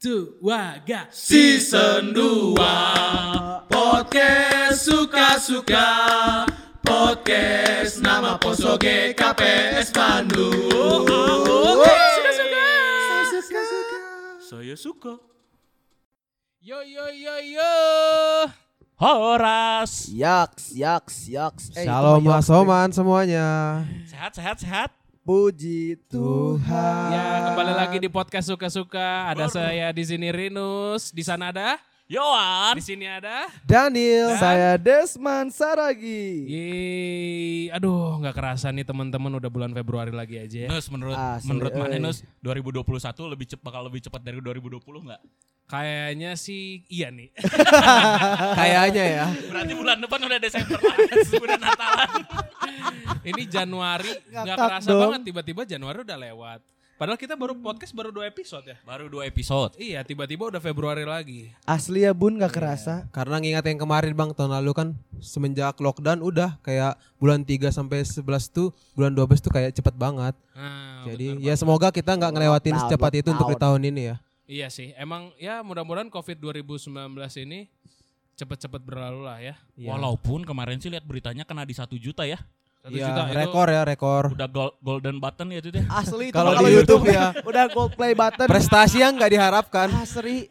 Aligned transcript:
two, 0.00 0.34
waga. 0.42 1.08
Season 1.10 2.12
2 2.14 2.54
Podcast 3.70 4.84
suka-suka 4.84 5.88
Podcast 6.84 8.00
nama 8.04 8.36
Posoge 8.36 9.16
KPS 9.16 9.88
Bandung 9.94 10.52
Suka-suka. 13.24 14.00
Saya 14.44 14.76
suka 14.76 15.14
Yo 16.64 16.80
yo 16.80 17.04
yo 17.12 17.36
yo. 17.44 17.74
Horas 18.96 20.08
Yaks, 20.08 20.72
yaks, 20.72 21.28
yaks. 21.28 21.64
Eh, 21.76 21.84
Shalom 21.84 22.24
Mas. 22.24 22.48
Oman 22.48 22.88
semuanya. 22.88 23.84
Sehat 24.08 24.32
sehat 24.32 24.56
sehat 24.64 24.90
Puji 25.24 25.96
Tuhan. 26.12 27.08
Ya, 27.08 27.48
kembali 27.48 27.72
lagi 27.72 27.96
di 27.96 28.12
podcast 28.12 28.44
suka-suka. 28.44 29.32
Ada 29.32 29.48
saya 29.48 29.88
di 29.88 30.04
sini 30.04 30.28
Rinus, 30.28 31.16
di 31.16 31.24
sana 31.24 31.48
ada, 31.48 31.80
Yohan 32.04 32.76
di 32.76 32.84
sini 32.84 33.08
ada. 33.08 33.48
Daniel. 33.64 34.36
Saya 34.36 34.76
Desman 34.76 35.48
Saragi. 35.48 36.44
Yeay, 36.44 37.72
aduh 37.72 38.20
nggak 38.20 38.36
kerasa 38.36 38.68
nih 38.68 38.84
teman-teman 38.84 39.32
udah 39.40 39.48
bulan 39.48 39.72
Februari 39.72 40.12
lagi 40.12 40.36
aja 40.36 40.68
ya. 40.68 40.70
Nus 40.70 40.92
menurut 40.92 41.16
Asli, 41.16 41.48
menurut 41.48 41.72
mana. 41.72 41.96
Nus 41.96 42.20
2021 42.44 42.84
lebih 43.32 43.46
cepat 43.48 43.64
bakal 43.64 43.88
lebih 43.88 44.04
cepat 44.04 44.20
dari 44.20 44.44
2020 44.44 45.08
nggak? 45.08 45.22
Kayaknya 45.64 46.36
sih 46.36 46.84
iya 46.92 47.08
nih. 47.08 47.32
Kayaknya 48.60 49.04
ya. 49.08 49.24
Berarti 49.48 49.72
bulan 49.72 49.96
depan 50.04 50.20
udah 50.20 50.36
Desember 50.36 50.76
lah, 50.76 50.96
udah 51.16 51.56
Natalan. 51.56 52.10
Ini 53.24 53.42
Januari 53.48 54.12
nggak 54.28 54.56
kerasa 54.56 54.88
dong. 54.88 55.00
banget 55.08 55.20
tiba-tiba 55.32 55.62
Januari 55.64 55.98
udah 56.04 56.18
lewat. 56.18 56.60
Padahal 56.94 57.18
kita 57.18 57.34
baru 57.34 57.58
podcast 57.58 57.90
baru 57.90 58.14
dua 58.14 58.30
episode 58.30 58.62
ya. 58.70 58.78
Baru 58.86 59.10
dua 59.10 59.26
episode. 59.26 59.74
Iya, 59.74 60.06
tiba-tiba 60.06 60.46
udah 60.46 60.62
Februari 60.62 61.02
lagi. 61.02 61.50
Asli 61.66 62.06
ya 62.06 62.14
bun 62.14 62.38
gak 62.38 62.54
kerasa. 62.54 63.10
Karena 63.10 63.42
ngingat 63.42 63.66
yang 63.66 63.82
kemarin 63.82 64.14
Bang 64.14 64.30
tahun 64.30 64.54
lalu 64.62 64.70
kan 64.70 64.88
semenjak 65.18 65.74
lockdown 65.82 66.22
udah 66.22 66.54
kayak 66.62 66.94
bulan 67.18 67.42
3 67.42 67.74
sampai 67.74 68.06
11 68.06 68.22
tuh 68.46 68.70
bulan 68.94 69.10
12 69.10 69.42
tuh 69.42 69.50
kayak 69.50 69.74
cepet 69.74 69.94
banget. 69.98 70.38
Nah, 70.54 71.02
Jadi 71.10 71.34
bener 71.34 71.46
ya 71.50 71.54
semoga 71.58 71.90
kita 71.90 72.14
nggak 72.14 72.30
ngelewatin 72.30 72.78
secepat 72.86 73.12
itu 73.26 73.28
untuk 73.34 73.50
di 73.50 73.58
tahun 73.58 73.82
ini 73.90 74.02
ya. 74.14 74.16
Iya 74.44 74.68
sih, 74.68 74.92
emang 75.00 75.32
ya 75.40 75.64
mudah-mudahan 75.64 76.12
COVID 76.12 76.36
2019 76.36 76.94
ini 77.48 77.66
cepet-cepet 78.34 78.80
berlalu 78.80 79.20
lah 79.22 79.38
ya. 79.38 79.54
Iya. 79.74 79.90
Walaupun 79.90 80.42
kemarin 80.42 80.76
sih 80.76 80.88
lihat 80.88 81.02
beritanya 81.02 81.42
kena 81.42 81.62
di 81.62 81.72
satu 81.72 81.94
juta 81.94 82.22
ya. 82.22 82.38
Satu 82.78 82.92
Iya, 82.92 83.08
juta 83.08 83.22
itu- 83.24 83.36
rekor 83.38 83.66
ya 83.66 83.82
rekor. 83.82 84.24
Udah 84.30 84.44
gol- 84.46 84.76
golden 84.78 85.16
button 85.16 85.48
ya 85.48 85.58
itu 85.58 85.70
deh. 85.70 85.84
Asli 85.86 86.28
itu 86.28 86.34
Kalau 86.34 86.52
di 86.54 86.64
YouTube 86.68 87.04
ya. 87.06 87.32
Udah 87.48 87.64
gold 87.66 87.94
play 87.94 88.12
button. 88.12 88.44
Prestasi 88.44 89.00
yang 89.00 89.14
nggak 89.14 89.30
diharapkan. 89.30 89.88
Asli. 89.90 90.46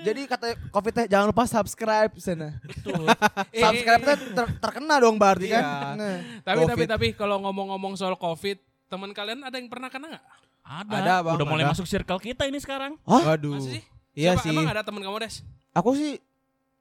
Jadi 0.00 0.20
kata 0.24 0.52
Covid 0.68 0.92
teh 0.92 1.06
jangan 1.06 1.28
lupa 1.28 1.44
subscribe 1.44 2.12
sana. 2.16 2.60
Betul. 2.60 3.04
Subscribe 3.62 4.02
teh 4.02 4.16
ter- 4.32 4.54
terkena 4.58 4.96
dong 4.98 5.16
berarti 5.16 5.48
kan. 5.48 5.64
Iya. 5.64 5.80
Nah. 5.94 6.16
Tapi 6.40 6.60
tapi 6.62 6.72
COVID. 6.74 6.86
tapi 6.86 7.06
kalau 7.14 7.36
ngomong-ngomong 7.40 7.94
soal 7.94 8.12
COVID, 8.14 8.56
teman 8.86 9.10
kalian 9.10 9.40
ada 9.40 9.54
yang 9.54 9.66
pernah 9.66 9.88
kena 9.88 10.12
nggak? 10.12 10.24
Ada. 10.62 10.94
Ada, 10.98 11.14
Bang, 11.20 11.34
Udah 11.36 11.46
mulai 11.46 11.64
ada. 11.64 11.72
masuk 11.72 11.84
circle 11.84 12.16
kita 12.18 12.44
ini 12.44 12.56
sekarang. 12.56 12.96
Hah? 13.02 13.22
Waduh. 13.26 13.56
Masih 13.56 13.80
sih? 13.80 13.82
Iya 14.14 14.36
Siapa- 14.36 14.44
sih. 14.44 14.52
Emang 14.52 14.68
ada 14.68 14.80
teman 14.80 15.00
kamu 15.00 15.16
Des? 15.20 15.40
Aku 15.72 15.92
sih 15.92 16.16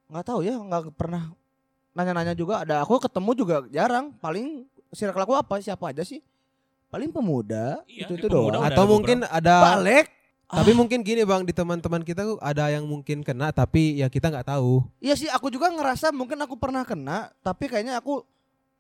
nggak 0.09 0.25
tahu 0.25 0.39
ya, 0.43 0.55
nggak 0.57 0.93
pernah 0.95 1.31
nanya-nanya 1.93 2.33
juga. 2.33 2.65
Ada 2.65 2.81
aku 2.83 2.99
ketemu 2.99 3.31
juga 3.37 3.55
jarang. 3.69 4.11
Paling 4.17 4.65
circle 4.91 5.23
aku 5.23 5.33
apa? 5.37 5.61
Siapa 5.61 5.93
aja 5.93 6.01
sih? 6.01 6.19
Paling 6.89 7.09
pemuda. 7.09 7.81
Iya, 7.89 8.05
itu 8.09 8.13
itu 8.21 8.27
pemuda 8.29 8.61
doang. 8.61 8.69
Atau 8.69 8.83
mungkin 8.85 9.17
ada 9.25 9.77
Balik. 9.77 10.13
tapi 10.53 10.71
mungkin 10.77 11.01
gini 11.01 11.25
Bang 11.25 11.41
di 11.41 11.49
teman-teman 11.49 12.05
kita 12.05 12.21
tuh 12.21 12.37
ada 12.37 12.69
yang 12.69 12.85
mungkin 12.85 13.25
kena 13.25 13.49
tapi 13.49 13.97
ya 13.97 14.05
kita 14.05 14.29
nggak 14.29 14.53
tahu. 14.53 14.85
Iya 15.01 15.17
sih, 15.17 15.29
aku 15.33 15.49
juga 15.49 15.73
ngerasa 15.73 16.13
mungkin 16.13 16.37
aku 16.45 16.53
pernah 16.61 16.85
kena, 16.85 17.33
tapi 17.41 17.65
kayaknya 17.65 17.97
aku 17.97 18.21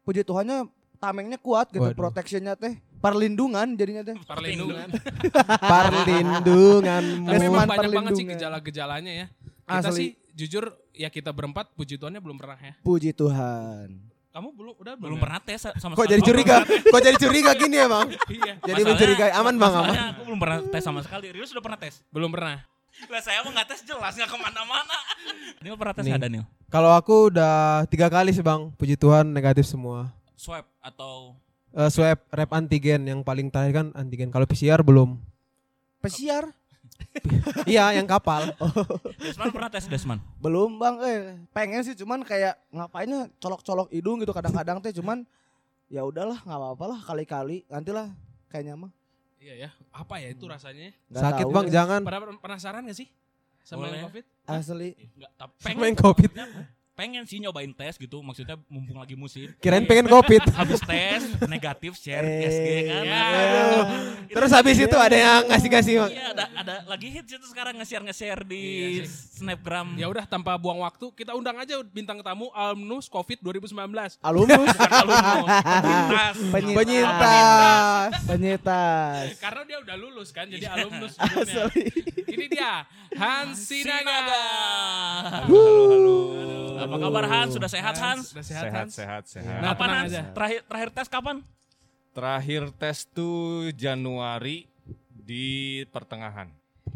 puji 0.05 0.21
Tuhannya 0.21 0.69
tamengnya 1.01 1.41
kuat 1.41 1.73
gitu, 1.73 1.81
Waduh. 1.81 1.97
protectionnya 1.97 2.53
teh, 2.53 2.77
perlindungan 3.01 3.73
jadinya 3.73 4.05
teh. 4.05 4.15
Perlindungan. 4.29 4.87
Perlindunganmu. 5.59 7.27
Tapi 7.27 7.41
memang 7.41 7.65
banyak 7.65 7.89
banget 7.89 8.11
sih 8.13 8.23
perlindungan. 8.23 8.37
gejala-gejalanya 8.37 9.11
ya. 9.11 9.27
Kita 9.63 9.89
Asli. 9.89 9.97
sih 9.97 10.09
jujur 10.33 10.63
ya 10.91 11.07
kita 11.07 11.29
berempat 11.29 11.71
puji 11.73 11.95
Tuhannya 11.95 12.17
belum 12.17 12.35
pernah 12.35 12.57
ya. 12.57 12.73
Puji 12.81 13.09
Tuhan. 13.11 13.89
Kamu 14.29 14.49
belum 14.49 14.73
udah 14.75 14.93
Belum 14.97 15.21
pernah 15.21 15.37
tes 15.37 15.61
sama 15.61 15.93
Kok 15.93 16.09
jadi 16.09 16.17
curiga? 16.19 16.65
Kok 16.65 17.01
jadi 17.01 17.17
curiga 17.17 17.53
gini 17.53 17.77
ya 17.77 17.85
Bang? 17.85 18.09
Iya, 18.27 18.57
Jadi 18.57 18.81
Masalahnya- 18.81 18.85
mencurigai 18.89 19.31
aman 19.31 19.55
Bang 19.55 19.73
aman. 19.75 19.95
Aku 20.09 20.21
belum 20.25 20.39
pernah 20.41 20.57
tes 20.67 20.81
sama 20.81 20.99
sekali. 20.99 21.29
Rius 21.29 21.53
sudah 21.53 21.61
pernah 21.61 21.77
tes? 21.77 22.01
belum 22.09 22.33
pernah. 22.33 22.65
Lah 23.05 23.21
saya 23.21 23.41
mah 23.41 23.53
nggak 23.53 23.67
tes 23.69 23.81
jelas 23.83 24.09
nggak 24.11 24.25
ke 24.27 24.37
mana-mana. 24.37 24.97
Daniel 25.61 25.77
pernah 25.77 25.93
tes 25.93 26.01
Nih. 26.01 26.11
nggak 26.11 26.23
Daniel? 26.23 26.45
Kalau 26.67 26.91
aku 26.91 27.29
udah 27.29 27.55
tiga 27.85 28.09
kali 28.09 28.33
sih 28.33 28.41
Bang, 28.41 28.73
puji 28.73 28.97
Tuhan 28.97 29.29
negatif 29.29 29.63
semua. 29.63 30.09
Swab 30.33 30.65
atau 30.79 31.37
Eh, 31.71 31.89
swab 31.89 32.21
rap 32.27 32.49
antigen 32.51 33.01
yang 33.03 33.21
paling 33.21 33.49
terakhir 33.49 33.73
kan 33.75 33.87
antigen. 33.93 34.29
Kalau 34.29 34.45
PCR 34.45 34.81
belum. 34.81 35.17
Pesiar? 35.99 36.49
iya, 37.71 37.93
yang 37.95 38.07
kapal. 38.07 38.53
Desman 39.23 39.49
pernah 39.53 39.69
tes 39.69 39.85
Desman? 39.87 40.19
Belum 40.39 40.77
bang, 40.77 40.95
eh 41.03 41.19
pengen 41.53 41.81
sih 41.85 41.95
cuman 41.97 42.21
kayak 42.25 42.57
ngapainnya 42.73 43.29
colok-colok 43.37 43.89
hidung 43.93 44.21
gitu 44.21 44.33
kadang-kadang 44.33 44.81
teh 44.81 44.93
cuman 44.95 45.25
ya 45.91 46.01
udahlah 46.05 46.41
nggak 46.41 46.57
apa-apa 46.57 46.85
lah 46.95 46.99
kali-kali 47.05 47.65
nantilah 47.69 48.09
kayaknya 48.49 48.77
mah. 48.77 48.91
Iya 49.43 49.67
ya. 49.67 49.69
Apa 49.91 50.23
ya 50.23 50.31
itu 50.31 50.47
rasanya? 50.47 50.95
Nggak 51.11 51.21
Sakit 51.21 51.45
tahu 51.45 51.53
Bang, 51.53 51.65
deh. 51.67 51.73
jangan. 51.75 52.01
Pada 52.07 52.17
penasaran 52.39 52.81
gak 52.87 52.97
sih 52.97 53.07
sama 53.63 53.87
Boleh. 53.87 53.99
yang 53.99 54.07
COVID? 54.07 54.25
Asli. 54.47 54.89
Enggak, 54.95 55.31
tapi 55.35 55.53
Sama 55.59 55.67
pengen 55.67 55.83
yang 55.91 55.99
COVID. 55.99 56.31
Pengen 56.93 57.23
sih 57.23 57.37
nyobain 57.37 57.69
tes 57.69 57.97
gitu. 57.97 58.19
Maksudnya 58.19 58.55
mumpung 58.65 58.95
lagi 58.95 59.13
musim. 59.13 59.49
Kirain 59.57 59.81
pengen 59.83 60.05
covid. 60.05 60.45
Habis 60.59 60.79
tes 60.79 61.21
negatif 61.43 61.93
share 61.95 62.21
Eh, 62.21 62.45
SG 62.45 62.67
kan. 62.85 63.03
ya. 63.03 63.21
Aduh. 63.23 63.85
Terus 64.29 64.49
habis 64.49 64.77
itu 64.77 64.93
ada 64.95 65.13
yang 65.13 65.41
ngasih-ngasih 65.47 65.93
Bang. 65.95 66.11
Iya 66.11 66.25
ada 66.31 66.45
ada 66.55 66.73
lagi 66.85 67.07
hits 67.07 67.29
itu 67.29 67.45
sekarang 67.45 67.77
nge-share 67.77 68.01
nge-share 68.03 68.41
di 68.43 68.61
Iya 68.97 69.05
sih. 69.05 69.39
Snapgram. 69.39 69.93
Ya 69.95 70.07
udah 70.07 70.23
tanpa 70.23 70.53
buang 70.55 70.79
waktu, 70.79 71.09
kita 71.11 71.33
undang 71.33 71.53
aja 71.55 71.81
bintang 71.83 72.21
tamu 72.21 72.49
alumnus 72.51 73.05
COVID 73.07 73.41
2019. 73.41 74.17
Alumnus. 74.19 74.69
Alumnus, 74.73 75.49
penyintas. 76.49 76.77
Penyintas. 76.79 78.11
Penyitas. 78.23 79.25
Karena 79.37 79.61
dia 79.63 79.77
udah 79.79 79.95
lulus 79.95 80.29
kan, 80.29 80.45
jadi 80.45 80.63
Iya. 80.63 80.77
alumnus. 80.79 81.13
Ini 82.33 82.45
dia, 82.47 82.85
Hans 83.13 83.57
Sinaga. 83.59 84.01
Sinaga. 84.01 84.41
Halo, 85.45 85.65
halo. 85.85 86.62
Apa 86.85 86.97
kabar 86.99 87.25
Hans? 87.25 87.51
Sudah 87.55 87.69
sehat 87.71 87.95
Hans? 87.97 88.31
Sudah 88.31 88.45
sehat, 88.45 88.63
Sehat, 88.67 88.75
Hans? 88.75 88.91
sehat, 88.93 89.23
sehat. 89.27 89.59
Nah, 89.61 89.71
Kapan 89.73 89.89
Hans? 89.95 90.11
aja. 90.11 90.21
Terakhir 90.35 90.59
terakhir 90.67 90.89
tes 90.91 91.07
kapan? 91.07 91.35
Terakhir 92.13 92.63
tes 92.77 92.97
tuh 93.09 93.71
Januari 93.73 94.69
di 95.09 95.81
pertengahan. 95.89 96.51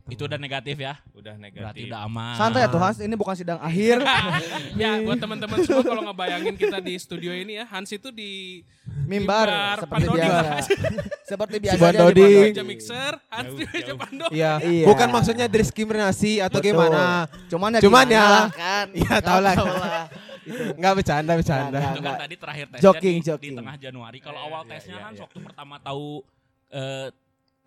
Itu 0.07 0.23
udah 0.23 0.39
negatif 0.39 0.79
ya. 0.79 0.95
Udah 1.11 1.35
Berarti 1.35 1.43
negatif. 1.59 1.83
udah 1.91 1.99
aman. 2.07 2.35
Santai 2.39 2.63
ya 2.63 2.67
tuh 2.71 2.79
Hans, 2.79 2.97
ini 3.03 3.15
bukan 3.19 3.35
sidang 3.35 3.59
akhir. 3.59 3.99
ya, 4.81 5.03
buat 5.03 5.19
teman-teman 5.19 5.57
semua 5.67 5.83
kalau 5.83 6.01
ngebayangin 6.07 6.55
kita 6.55 6.79
di 6.79 6.95
studio 6.95 7.35
ini 7.35 7.59
ya, 7.59 7.67
Hans 7.67 7.91
itu 7.91 8.07
di 8.07 8.63
Mimbar, 9.03 9.47
Mimbar, 9.51 9.77
seperti 9.83 10.05
Pandoding. 10.07 10.31
biasa. 10.31 10.51
seperti 11.31 11.55
biasa 11.59 11.75
Si 11.79 11.83
aja 11.91 12.03
di 12.11 12.27
meja 12.39 12.63
mixer, 12.63 13.13
Hans 13.27 13.51
di 13.51 13.63
meja. 13.67 13.93
Iya. 14.31 14.53
Iya. 14.71 14.85
Bukan 14.87 15.07
maksudnya 15.11 15.47
diskriminasi 15.47 16.39
atau 16.39 16.59
Betul. 16.59 16.71
gimana. 16.71 17.27
Cuman 17.51 17.69
ya 17.75 17.79
Cuman 17.83 18.05
ya. 18.07 18.23
lah 18.23 18.47
kan. 18.51 18.87
Iya, 18.95 19.03
Nggak 19.11 19.23
tahu 19.27 19.39
lah. 19.43 19.55
lah. 19.59 20.05
Gitu. 20.47 20.63
Enggak 20.79 20.93
bercanda, 20.95 21.31
bercanda. 21.35 21.79
Itu 21.83 21.99
kan 21.99 22.15
tadi 22.15 22.35
terakhir 22.39 22.65
tesnya 22.71 22.83
Joking, 22.87 23.15
di, 23.15 23.19
di 23.19 23.27
joking. 23.27 23.53
tengah 23.59 23.75
Januari. 23.75 24.17
Kalau 24.23 24.39
Iya, 24.39 24.47
awal 24.47 24.61
iya, 24.63 24.69
tesnya 24.71 24.97
Hans 25.03 25.17
iya. 25.19 25.23
waktu 25.27 25.37
pertama 25.43 25.75
tahu 25.83 26.23
eh, 26.71 27.07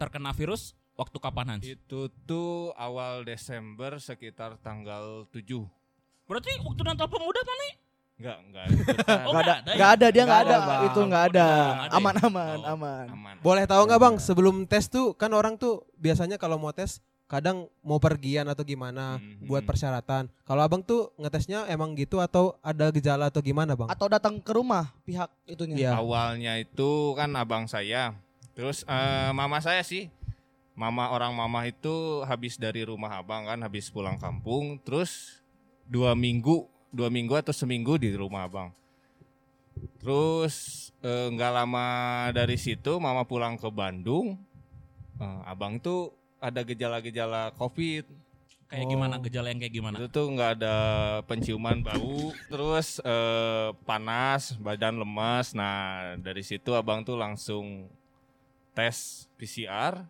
terkena 0.00 0.32
virus 0.32 0.72
waktu 1.00 1.16
kapan 1.16 1.46
Hans? 1.50 1.64
Itu 1.64 2.00
tuh 2.22 2.76
awal 2.76 3.24
Desember 3.24 3.96
sekitar 3.96 4.60
tanggal 4.60 5.24
7. 5.26 5.64
Berarti 6.26 6.52
waktu 6.60 6.80
Natal 6.84 7.08
Pemuda 7.08 7.40
mana? 7.40 7.68
Enggak, 8.14 8.38
enggak. 8.44 8.66
Oh, 9.26 9.32
Nggak 9.32 9.42
ada, 9.42 9.54
nggak 9.64 9.64
ada 9.64 9.72
ya? 9.72 9.88
ada 9.90 10.06
dia 10.06 10.22
nggak 10.22 10.40
Nggak 10.44 10.52
ada, 10.52 10.56
Bang. 10.62 10.80
itu 10.84 11.00
nggak 11.02 11.24
ada. 11.26 11.48
Ya? 11.48 11.96
Aman 11.96 12.14
aman 12.20 12.58
Oh. 12.60 12.72
aman. 12.76 13.06
Aman. 13.08 13.34
Boleh 13.40 13.64
tahu 13.64 13.82
nggak 13.82 13.96
Bang, 13.98 14.14
sebelum 14.18 14.56
tes 14.62 14.84
tuh 14.86 15.16
kan 15.16 15.32
orang 15.32 15.56
tuh 15.56 15.80
biasanya 15.96 16.36
kalau 16.36 16.54
mau 16.54 16.68
tes 16.70 17.00
kadang 17.24 17.64
mau 17.80 17.96
pergian 17.96 18.44
atau 18.44 18.60
gimana 18.60 19.16
Mhm. 19.16 19.46
buat 19.46 19.62
persyaratan. 19.62 20.28
Kalau 20.42 20.60
Abang 20.60 20.82
tuh 20.82 21.14
ngetesnya 21.16 21.64
emang 21.66 21.94
gitu 21.94 22.18
atau 22.18 22.58
ada 22.60 22.90
gejala 22.90 23.30
atau 23.30 23.40
gimana, 23.40 23.72
Bang? 23.72 23.88
Atau 23.88 24.04
datang 24.06 24.36
ke 24.36 24.50
rumah 24.50 24.92
pihak 25.02 25.30
itunya. 25.46 25.76
Iya. 25.80 25.92
Awalnya 25.96 26.58
itu 26.58 26.90
kan 27.14 27.32
abang 27.32 27.64
saya. 27.64 28.12
Terus 28.52 28.84
eh, 28.84 29.30
mama 29.30 29.56
saya 29.58 29.80
sih. 29.80 30.10
Mama 30.80 31.12
orang 31.12 31.36
mama 31.36 31.68
itu 31.68 32.24
habis 32.24 32.56
dari 32.56 32.88
rumah 32.88 33.20
abang 33.20 33.44
kan, 33.44 33.60
habis 33.60 33.92
pulang 33.92 34.16
kampung. 34.16 34.80
Terus 34.80 35.36
dua 35.84 36.16
minggu, 36.16 36.64
dua 36.88 37.12
minggu 37.12 37.36
atau 37.36 37.52
seminggu 37.52 38.00
di 38.00 38.16
rumah 38.16 38.48
abang. 38.48 38.72
Terus 40.00 40.88
eh, 41.04 41.28
nggak 41.28 41.52
lama 41.52 41.86
dari 42.32 42.56
situ 42.56 42.96
mama 42.96 43.28
pulang 43.28 43.60
ke 43.60 43.68
Bandung. 43.68 44.40
Eh, 45.20 45.40
abang 45.44 45.76
tuh 45.76 46.16
ada 46.40 46.64
gejala-gejala 46.64 47.52
COVID. 47.60 48.04
Kayak 48.70 48.86
Oh. 48.86 48.90
gimana 48.94 49.14
gejala 49.18 49.50
yang 49.50 49.60
kayak 49.60 49.74
gimana? 49.74 49.96
Itu 49.98 50.06
tuh 50.08 50.26
nggak 50.30 50.62
ada 50.62 50.76
penciuman 51.26 51.82
bau, 51.82 52.30
terus 52.48 53.02
eh, 53.02 53.68
panas, 53.84 54.54
badan 54.56 54.96
lemas. 54.96 55.52
Nah 55.52 56.14
dari 56.16 56.40
situ 56.40 56.72
abang 56.72 57.02
tuh 57.02 57.18
langsung 57.18 57.90
tes 58.72 59.26
PCR, 59.34 60.06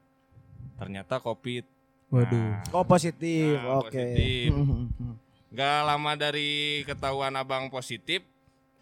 ternyata 0.80 1.20
COVID. 1.20 1.64
Waduh. 2.08 2.32
Nah, 2.32 2.64
Oh 2.72 2.82
positif, 2.82 3.54
Nah, 3.54 3.78
oke. 3.78 3.92
positif. 3.92 4.48
Hmm, 4.56 5.14
Gak 5.50 5.78
lama 5.84 6.12
dari 6.14 6.50
ketahuan 6.82 7.34
abang 7.34 7.68
positif, 7.68 8.22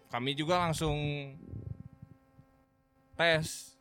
kami 0.07 0.33
juga 0.33 0.61
langsung 0.61 0.95
tes. 3.15 3.73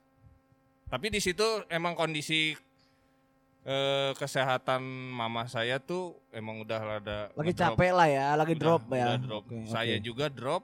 Tapi 0.88 1.08
di 1.10 1.20
situ 1.20 1.44
emang 1.68 1.94
kondisi 1.94 2.56
eh, 3.64 4.12
kesehatan 4.16 4.80
mama 5.12 5.44
saya 5.46 5.76
tuh 5.78 6.16
emang 6.32 6.64
udah 6.64 6.80
rada 6.80 7.18
Lagi 7.36 7.52
ngedrop. 7.52 7.76
capek 7.76 7.92
lah 7.92 8.08
ya, 8.08 8.28
lagi 8.34 8.54
Udah- 8.54 8.64
drop 8.64 8.84
ya. 8.90 9.06
udah 9.06 9.20
drop. 9.20 9.44
Oke, 9.46 9.68
Saya 9.68 9.96
juga 10.00 10.26
drop. 10.28 10.64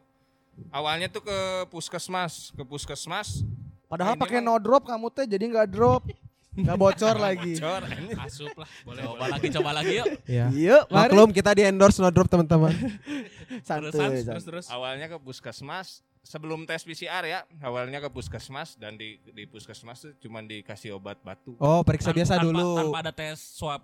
Awalnya 0.69 1.09
tuh 1.09 1.19
ke 1.21 1.38
puskesmas, 1.67 2.53
ke 2.53 2.63
puskesmas. 2.63 3.44
Padahal 3.85 4.15
pakai 4.15 4.39
no 4.39 4.55
drop 4.55 4.85
kamu 4.85 5.11
teh 5.11 5.27
jadi 5.27 5.44
nggak 5.45 5.69
drop. 5.69 6.07
Nggak 6.55 6.77
bocor 6.77 7.15
lagi. 7.17 7.53
Cor, 7.55 7.81
Asup 8.25 8.53
lah, 8.53 8.69
boleh. 8.83 9.01
Coba 9.01 9.13
boleh. 9.15 9.31
lagi, 9.31 9.47
coba 9.50 9.69
lagi 9.71 9.94
yuk. 9.95 10.07
Ya. 10.23 10.45
Yuk, 10.50 10.83
mari. 10.88 11.09
Maklum 11.09 11.29
kita 11.29 11.51
di 11.51 11.63
endorse 11.63 11.97
no 11.97 12.07
drop 12.07 12.27
teman-teman. 12.27 12.69
Santuy, 13.61 13.89
Terus, 13.89 13.94
santuy. 13.95 14.21
Terus 14.23 14.44
terus. 14.44 14.65
awalnya 14.67 15.05
ke 15.07 15.17
puskesmas 15.17 15.88
sebelum 16.19 16.63
tes 16.63 16.79
PCR 16.79 17.21
ya 17.23 17.39
awalnya 17.59 18.00
ke 18.00 18.07
puskesmas 18.07 18.73
dan 18.75 18.95
di 18.95 19.19
di 19.27 19.44
puskesmas 19.44 20.00
tuh 20.00 20.13
cuma 20.17 20.39
dikasih 20.39 20.94
obat 20.94 21.19
batu 21.19 21.53
Oh, 21.57 21.81
periksa 21.81 22.09
Tan- 22.09 22.17
biasa 22.17 22.33
tanpa- 22.33 22.45
dulu. 22.45 22.69
Tanpa 22.79 22.97
ada 23.00 23.11
tes 23.11 23.38
swab. 23.38 23.81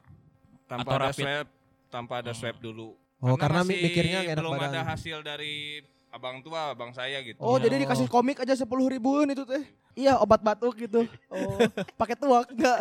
tanpa 0.63 0.81
atau 0.83 0.93
ada 0.95 1.05
rapid. 1.05 1.19
swab 1.19 1.45
tanpa 1.89 2.13
ada 2.19 2.31
swab 2.31 2.55
dulu 2.57 2.93
Oh, 3.19 3.35
karena 3.35 3.61
masih 3.61 3.77
mikirnya 3.83 4.19
enak 4.23 4.39
belum 4.39 4.53
badan. 4.55 4.71
ada 4.71 4.81
hasil 4.87 5.17
dari 5.19 5.83
abang 6.09 6.39
tua 6.39 6.71
abang 6.71 6.89
saya 6.89 7.19
gitu 7.19 7.37
Oh, 7.37 7.57
Iya. 7.57 7.67
jadi 7.67 7.75
dikasih 7.83 8.07
komik 8.07 8.39
aja 8.39 8.55
sepuluh 8.55 8.87
ribuan 8.87 9.27
itu 9.27 9.43
teh. 9.43 9.61
Iya, 9.99 10.15
obat 10.15 10.39
batuk 10.39 10.79
gitu. 10.79 11.03
Oh, 11.27 11.59
pakai 11.99 12.15
tuak 12.15 12.47
enggak? 12.47 12.79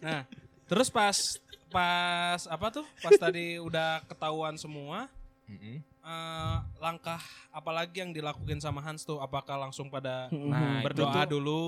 Nah, 0.00 0.24
terus 0.64 0.88
pas 0.88 1.16
pas 1.68 2.40
apa 2.48 2.66
tuh? 2.72 2.86
Pas 2.98 3.12
tadi 3.12 3.60
udah 3.60 4.00
ketahuan 4.06 4.56
semua, 4.56 5.12
Mm-mm. 5.44 5.76
eh, 5.82 6.56
langkah 6.78 7.20
apalagi 7.50 8.00
yang 8.00 8.12
dilakukan 8.12 8.56
sama 8.58 8.80
Hans 8.80 9.04
tuh? 9.04 9.20
Apakah 9.20 9.60
langsung 9.60 9.92
pada 9.92 10.32
Nah, 10.32 10.80
itu 10.80 10.84
berdoa 10.88 11.12
tuh- 11.20 11.30
dulu? 11.30 11.64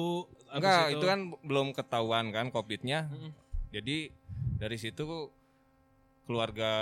enggak 0.48 0.96
itu 0.96 1.04
kan 1.04 1.20
belum 1.44 1.76
ketahuan 1.76 2.32
kan 2.32 2.48
covidnya 2.48 3.04
Mm-mm. 3.12 3.36
jadi 3.68 4.08
dari 4.56 4.80
situ 4.80 5.28
keluarga 6.28 6.72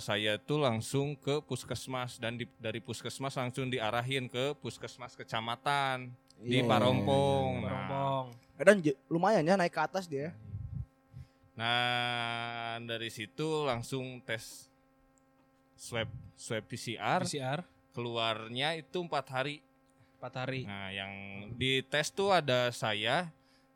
saya 0.00 0.40
tuh 0.40 0.56
langsung 0.58 1.12
ke 1.12 1.44
puskesmas 1.44 2.16
dan 2.16 2.34
di- 2.34 2.48
dari 2.56 2.80
puskesmas 2.80 3.36
langsung 3.36 3.68
diarahin 3.68 4.24
ke 4.26 4.56
puskesmas 4.56 5.12
kecamatan 5.12 6.08
di 6.40 6.58
Iya, 6.58 6.64
Parompong. 6.64 7.60
Nah, 7.60 7.68
Parompong. 7.68 8.24
Dan 8.56 8.76
j- 8.80 8.96
lumayan 9.06 9.44
ya 9.44 9.54
naik 9.54 9.70
ke 9.70 9.82
atas 9.82 10.08
dia. 10.08 10.32
Nah, 11.52 12.80
dari 12.80 13.12
situ 13.12 13.44
langsung 13.62 14.24
tes 14.24 14.72
swab 15.76 16.08
swab 16.32 16.64
PCR, 16.64 17.20
PCR 17.20 17.60
keluarnya 17.92 18.72
itu 18.74 18.98
empat 18.98 19.26
hari. 19.28 19.60
4 20.16 20.32
hari. 20.38 20.62
Nah, 20.64 20.88
yang 20.88 21.12
di 21.52 21.82
tes 21.82 22.08
tuh 22.08 22.30
ada 22.30 22.70
saya, 22.70 23.28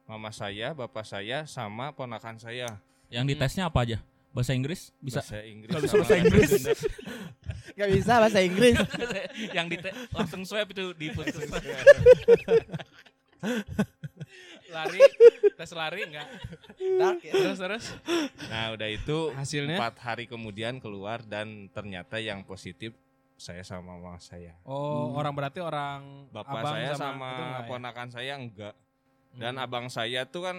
mama 0.07 0.31
saya, 0.31 0.73
bapak 0.73 1.03
saya, 1.03 1.43
sama 1.45 1.91
ponakan 1.91 2.39
saya. 2.39 2.79
Yang 3.11 3.35
ditesnya 3.35 3.67
apa 3.67 3.83
aja? 3.83 3.99
Bahasa 4.37 4.53
Inggris 4.53 4.93
bisa. 5.01 5.25
Bahasa 5.25 5.41
Inggris. 5.41 5.71
Kalau 5.73 5.81
bisa 5.81 5.97
bahasa 5.97 6.17
Inggris. 6.21 6.49
Sunda. 6.53 6.73
Gak 7.73 7.89
bisa 7.89 8.13
bahasa 8.21 8.39
Inggris. 8.45 8.77
yang 9.57 9.67
di 9.73 9.77
langsung 10.13 10.45
swab 10.45 10.69
itu 10.69 10.93
di 10.93 11.09
puskesmas. 11.09 11.65
Lari, 14.67 15.01
tes 15.57 15.71
lari 15.73 16.01
enggak? 16.05 16.29
Dark 17.01 17.23
ya. 17.25 17.33
Terus 17.33 17.59
terus. 17.59 17.85
Nah, 18.51 18.75
udah 18.77 18.89
itu 18.91 19.19
Hasilnya? 19.33 19.79
empat 19.79 19.95
hari 20.05 20.25
kemudian 20.29 20.83
keluar 20.83 21.23
dan 21.25 21.71
ternyata 21.73 22.19
yang 22.21 22.45
positif 22.45 22.93
saya 23.41 23.65
sama 23.65 23.97
mama 23.97 24.19
saya. 24.19 24.53
Oh, 24.69 25.17
orang 25.17 25.33
berarti 25.33 25.65
orang 25.65 26.29
Bapak 26.29 26.61
abang 26.61 26.75
saya 26.77 26.93
sama, 26.93 27.31
sama, 27.31 27.31
ya? 27.33 27.61
ponakan 27.69 28.09
saya 28.13 28.33
enggak. 28.37 28.75
Dan 29.37 29.57
Hmm. 29.57 29.65
abang 29.65 29.87
saya 29.89 30.25
tuh 30.29 30.45
kan 30.45 30.57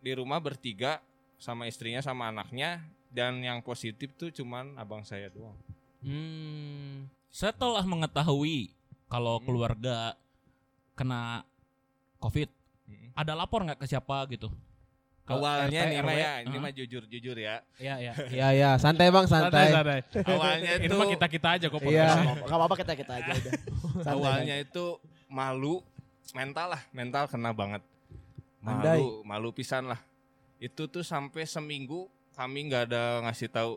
di 0.00 0.12
rumah 0.14 0.42
bertiga 0.42 0.98
sama 1.36 1.66
istrinya 1.66 2.00
sama 2.00 2.30
anaknya 2.30 2.80
dan 3.10 3.38
yang 3.38 3.58
positif 3.60 4.14
tuh 4.14 4.30
cuman 4.30 4.74
abang 4.74 5.02
saya 5.02 5.26
doang. 5.28 5.54
Hmm. 6.00 7.10
Setelah 7.28 7.82
mengetahui 7.82 8.70
kalau 9.06 9.36
Hmm. 9.36 9.44
keluarga 9.44 10.14
kena 10.94 11.42
COVID, 12.18 12.48
Mm-mm. 12.86 13.10
ada 13.12 13.32
lapor 13.34 13.62
nggak 13.62 13.78
ke 13.78 13.86
siapa 13.86 14.26
gitu? 14.28 14.50
Ke 15.22 15.32
Awalnya 15.32 15.80
RT, 15.80 15.88
nih 15.88 15.98
mah 16.00 16.10
RW? 16.10 16.18
ya, 16.18 16.32
ini 16.38 16.48
Heeh. 16.48 16.60
mah 16.60 16.72
jujur-jujur 16.72 17.36
ya. 17.38 17.56
Iya, 17.76 17.94
iya. 17.98 18.12
Iya, 18.36 18.48
iya, 18.52 18.70
santai 18.76 19.08
Bang, 19.08 19.24
santai. 19.24 19.70
santai. 19.70 20.00
Awalnya 20.20 20.70
Ini 20.76 20.84
itu 20.84 20.94
mah 20.94 21.06
kita-kita 21.08 21.48
aja 21.54 21.66
kok 21.66 21.80
Iya. 21.80 21.86
podcast. 21.86 22.18
Gak 22.42 22.58
apa-apa 22.58 22.74
kita 22.76 22.92
kita 22.94 23.12
aja 23.16 23.32
udah. 23.32 23.52
Santai, 24.00 24.12
awalnya 24.12 24.56
itu 24.58 24.84
malu, 25.26 25.80
mental 26.32 26.66
lah, 26.68 26.82
mental 26.90 27.24
kena 27.26 27.50
banget. 27.50 27.82
Andai. 28.60 28.98
Malu, 28.98 29.22
malu 29.22 29.48
pisan 29.50 29.86
lah. 29.86 30.00
Itu 30.58 30.84
tuh 30.84 31.00
sampai 31.00 31.46
seminggu 31.46 32.10
kami 32.40 32.72
nggak 32.72 32.88
ada 32.88 33.20
ngasih 33.20 33.52
tahu 33.52 33.76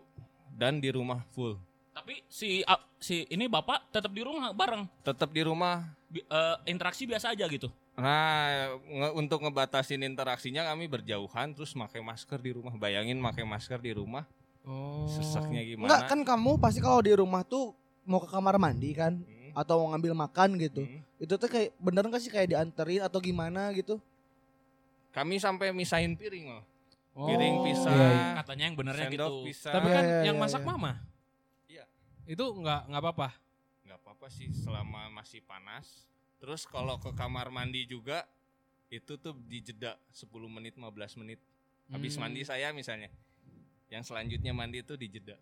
dan 0.55 0.79
di 0.79 0.87
rumah 0.87 1.19
full. 1.29 1.59
Tapi 1.91 2.23
si 2.25 2.63
a- 2.63 2.79
si 2.97 3.27
ini 3.27 3.45
bapak 3.45 3.91
tetap 3.91 4.09
di 4.09 4.23
rumah 4.23 4.49
bareng, 4.49 4.87
Tetap 5.03 5.29
di 5.29 5.43
rumah. 5.43 5.83
Bi- 6.07 6.23
eh, 6.23 6.55
interaksi 6.65 7.03
biasa 7.03 7.35
aja 7.35 7.43
gitu. 7.45 7.67
Nah, 7.93 8.73
nge- 8.79 9.13
untuk 9.13 9.43
ngebatasin 9.43 10.01
interaksinya 10.01 10.63
kami 10.63 10.87
berjauhan 10.87 11.51
terus 11.51 11.75
pakai 11.75 11.99
masker 11.99 12.39
di 12.39 12.55
rumah. 12.55 12.73
Bayangin 12.73 13.19
pakai 13.19 13.43
masker 13.43 13.77
di 13.77 13.91
rumah, 13.91 14.23
Oh. 14.63 15.05
seseknya 15.05 15.61
gimana? 15.61 15.89
Enggak 15.91 16.01
kan 16.07 16.19
kamu 16.23 16.57
pasti 16.57 16.79
kalau 16.79 17.03
di 17.03 17.13
rumah 17.13 17.43
tuh 17.43 17.75
mau 18.03 18.17
ke 18.17 18.25
kamar 18.27 18.57
mandi 18.57 18.95
kan 18.95 19.19
Hmm, 19.19 19.51
atau 19.53 19.83
mau 19.83 19.91
ngambil 19.91 20.13
makan 20.15 20.57
gitu. 20.57 20.81
hmm. 20.81 21.01
Itu 21.19 21.35
tuh 21.35 21.45
kayak 21.45 21.75
bener 21.77 22.07
nggak 22.07 22.21
sih 22.21 22.31
kayak 22.31 22.49
dianterin 22.49 23.03
atau 23.03 23.19
gimana 23.19 23.69
gitu? 23.71 23.99
Kami 25.11 25.37
sampai 25.37 25.69
misahin 25.69 26.17
piring 26.17 26.49
loh. 26.49 26.63
Oh. 27.13 27.29
Piring 27.29 27.61
pisah, 27.61 27.93
Iya, 27.93 28.09
iya. 28.09 28.25
Katanya 28.41 28.63
yang 28.65 28.75
benernya 28.75 29.05
sendok 29.05 29.29
gitu. 29.29 29.45
pisah. 29.45 29.71
Tapi 29.71 29.85
Iya, 29.85 29.93
kan 29.93 30.03
iya, 30.03 30.19
yang 30.23 30.35
iya, 30.35 30.41
masak 30.41 30.59
iya. 30.59 30.67
mama. 30.67 30.91
Iya. 31.67 31.83
Itu 32.25 32.45
enggak 32.51 32.81
enggak 32.87 33.01
apa-apa. 33.01 33.29
nggak 33.83 33.99
apa-apa 33.99 34.27
sih 34.27 34.49
selama 34.49 35.01
masih 35.11 35.39
panas. 35.39 35.85
Terus 36.37 36.65
kalau 36.65 36.97
ke 36.97 37.13
kamar 37.13 37.47
mandi 37.47 37.83
juga 37.83 38.25
itu 38.89 39.13
tuh 39.15 39.37
dijeda 39.43 39.93
10 40.09 40.25
menit 40.47 40.73
15 40.73 40.89
menit. 41.15 41.37
Habis 41.87 42.13
Hmm. 42.13 42.25
mandi 42.25 42.41
saya 42.41 42.71
misalnya. 42.71 43.13
Yang 43.87 44.09
selanjutnya 44.09 44.49
mandi 44.51 44.81
itu 44.81 44.95
dijeda. 44.95 45.37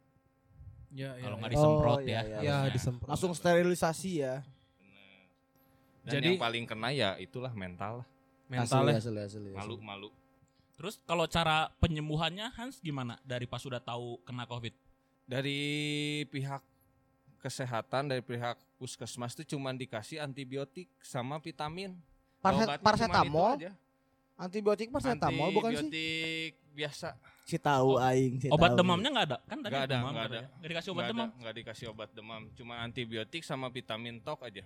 Ya, 0.91 1.15
ya, 1.15 1.23
Kalau 1.23 1.35
ya. 1.35 1.39
nggak 1.39 1.51
disemprot 1.53 1.95
Oh, 1.95 1.99
iya, 2.01 2.11
ya. 2.11 2.19
iya. 2.19 2.37
Iya, 2.41 2.55
harusnya. 2.59 2.73
disemprot. 2.75 3.07
Langsung 3.07 3.31
sterilisasi 3.31 4.11
ya. 4.19 4.35
Bener. 4.75 5.23
Dan 6.03 6.11
Jadi- 6.11 6.27
yang 6.27 6.41
paling 6.41 6.65
kena 6.65 6.89
ya 6.91 7.09
itulah 7.15 7.53
mental 7.53 8.03
lah. 8.03 8.07
mentalnya. 8.45 8.99
Asli, 8.99 9.15
asli, 9.15 9.21
asli, 9.23 9.39
asli. 9.47 9.51
Malu-malu. 9.55 10.11
Terus 10.81 10.97
kalau 11.05 11.29
cara 11.29 11.69
penyembuhannya 11.77 12.49
Hans 12.51 12.81
gimana? 12.81 13.21
Dari 13.21 13.45
pas 13.45 13.61
sudah 13.61 13.77
tahu 13.77 14.17
kena 14.25 14.49
COVID? 14.49 14.73
Dari 15.29 15.61
pihak 16.25 16.57
kesehatan 17.37 18.09
dari 18.09 18.21
pihak 18.21 18.57
puskesmas 18.77 19.33
itu 19.33 19.53
cuma 19.53 19.69
dikasih 19.71 20.17
antibiotik 20.17 20.89
sama 20.99 21.37
vitamin. 21.37 21.93
Parse- 22.39 22.65
Obatnya 22.65 22.73
cuman 22.73 22.81
paracetamol, 22.81 23.51
aja. 23.55 23.71
antibiotik 24.35 24.89
paracetamol 24.89 25.53
bukan 25.53 25.69
sih? 25.69 25.85
Antibiotik 25.85 26.53
biasa. 26.73 27.13
Si 27.45 27.57
tahu 27.57 27.89
Oh, 27.91 28.01
aing, 28.01 28.33
si 28.37 28.47
Obat 28.49 28.73
tahu. 28.73 28.81
demamnya 28.81 29.09
nggak 29.11 29.27
ada? 29.27 29.37
Kan 29.45 29.57
tadi 29.59 29.69
Nggak 29.69 29.85
ada, 29.85 29.93
demam 29.93 30.09
nggak 30.09 30.25
katanya. 30.25 30.41
ada. 30.41 30.57
Nggak 30.57 30.69
dikasih 30.71 30.89
obat 30.89 30.97
Nggak 30.97 31.11
demam? 31.11 31.27
ada, 31.27 31.37
nggak 31.37 31.55
dikasih 31.55 31.85
obat 31.89 32.09
demam, 32.11 32.41
cuma 32.55 32.73
antibiotik 32.79 33.41
sama 33.43 33.67
vitamin 33.69 34.17
tok 34.17 34.39
aja. 34.41 34.65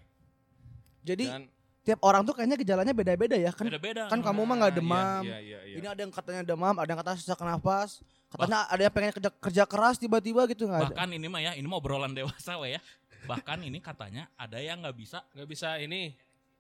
Jadi 1.02 1.26
Dan 1.28 1.44
tiap 1.86 2.02
orang 2.02 2.26
tuh 2.26 2.34
kayaknya 2.34 2.58
gejalanya 2.58 2.92
beda-beda 2.92 3.38
ya 3.38 3.54
kan? 3.54 3.70
Beda-beda. 3.70 4.10
kan 4.10 4.20
kamu 4.20 4.42
mah 4.42 4.56
nggak 4.58 4.74
Ah, 4.74 4.78
demam. 4.82 5.22
Iya, 5.22 5.38
iya, 5.40 5.60
iya. 5.70 5.76
Ini 5.78 5.86
ada 5.86 6.00
yang 6.02 6.10
katanya 6.12 6.42
demam, 6.42 6.74
ada 6.74 6.90
yang 6.90 7.00
katanya 7.00 7.18
sesak 7.22 7.40
nafas, 7.40 8.02
katanya 8.28 8.66
ada 8.66 8.82
yang 8.82 8.94
pengen 8.94 9.12
kerja, 9.14 9.30
kerja 9.38 9.64
keras 9.70 9.96
tiba-tiba 10.02 10.42
gitu 10.50 10.66
nggak 10.66 10.82
ada. 10.82 10.96
Bahkan 10.98 11.10
ini 11.14 11.28
mah 11.30 11.42
ya, 11.46 11.52
ini 11.54 11.68
mau 11.70 11.78
obrolan 11.78 12.12
dewasa 12.12 12.58
we 12.58 12.74
ya. 12.74 12.82
Bahkan 13.26 13.62
ini 13.62 13.78
katanya 13.78 14.26
ada 14.36 14.58
yang 14.58 14.82
nggak 14.82 14.98
bisa 14.98 15.22
Nggak 15.32 15.48
bisa 15.48 15.78
ini 15.78 16.14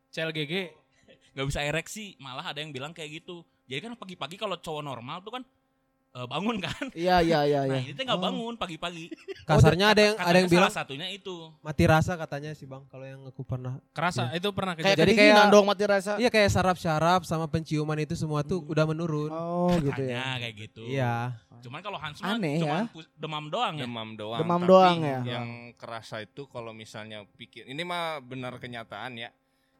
CLGG. 0.10 0.53
nggak 1.36 1.48
bisa 1.51 1.60
ereksi, 1.62 2.15
malah 2.15 2.48
ada 2.48 2.63
yang 2.63 2.72
bilang 2.72 2.96
kayak 2.96 3.20
gitu. 3.20 3.44
Jadi 3.65 3.82
kan 3.82 3.91
pagi-pagi 3.98 4.38
kalau 4.38 4.55
cowok 4.55 4.79
normal 4.79 5.20
tuh 5.20 5.36
kan 5.36 5.44
eh, 6.15 6.25
bangun 6.25 6.57
kan. 6.57 6.84
Iya 6.93 7.19
iya 7.19 7.39
iya 7.43 7.62
Nah, 7.62 7.75
iya. 7.75 7.79
ini 7.81 7.91
teh 7.91 8.03
nggak 8.03 8.15
Oh. 8.15 8.24
bangun 8.24 8.53
pagi-pagi. 8.55 9.12
Kasarnya 9.43 9.91
ada 9.91 10.01
yang 10.01 10.15
ada 10.15 10.38
yang 10.38 10.48
bilang 10.48 10.67
salah 10.67 10.79
satunya 10.81 11.07
itu. 11.10 11.51
mati 11.60 11.84
rasa 11.84 12.15
katanya 12.15 12.51
sih 12.51 12.63
bang. 12.63 12.81
Kalau 12.86 13.03
yang 13.03 13.22
aku 13.25 13.43
pernah. 13.43 13.77
Kerasa 13.91 14.31
itu 14.31 14.48
pernah 14.50 14.74
Kayak 14.74 14.86
kejadian. 14.89 15.01
Jadi 15.01 15.12
kedinginan 15.13 15.38
kayak- 15.41 15.53
dong 15.53 15.65
mati 15.65 15.84
rasa. 15.84 16.12
Iya 16.15 16.29
kayak 16.29 16.50
saraf-saraf 16.50 17.22
sama 17.22 17.45
penciuman 17.45 17.98
itu 17.98 18.15
semua 18.15 18.41
tuh 18.41 18.63
udah 18.63 18.86
menurun. 18.86 19.29
Oh 19.29 19.75
gitu 19.77 20.01
ya. 20.01 20.24
Katanya 20.24 20.38
kayak 20.39 20.55
gitu. 20.57 20.81
Iya. 20.86 21.15
Cuman 21.57 21.79
kalau 21.81 21.98
Hans 21.98 22.19
mah 22.19 22.31
Aneh 22.31 22.62
cuman 22.62 22.86
ya. 22.86 23.03
demam 23.15 23.45
doang 23.48 23.74
ya. 23.75 23.84
demam 23.84 24.10
doang. 24.13 24.39
Demam 24.39 24.60
tapi 24.60 24.69
doang 24.69 24.98
ya. 25.01 25.19
Yang 25.27 25.48
kerasa 25.75 26.15
itu 26.22 26.45
kalau 26.45 26.72
misalnya 26.72 27.27
pikir 27.34 27.65
ini 27.65 27.81
mah 27.81 28.17
benar 28.19 28.55
kenyataan 28.55 29.17
ya. 29.17 29.29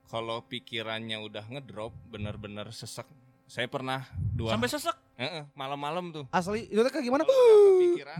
Kalau 0.06 0.42
pikirannya 0.44 1.18
udah 1.18 1.46
ngedrop, 1.48 1.90
benar-benar 2.06 2.70
sesek. 2.70 3.10
Saya 3.46 3.68
pernah 3.68 4.02
dua 4.32 4.54
Sampai 4.54 4.68
sesek. 4.68 4.96
Heeh, 5.16 5.44
malam-malam 5.54 6.12
tuh. 6.12 6.26
Asli 6.28 6.66
itu 6.66 6.78
tuh 6.78 6.92
kayak 6.92 7.06
gimana? 7.06 7.24
Kepikiran, 7.24 8.20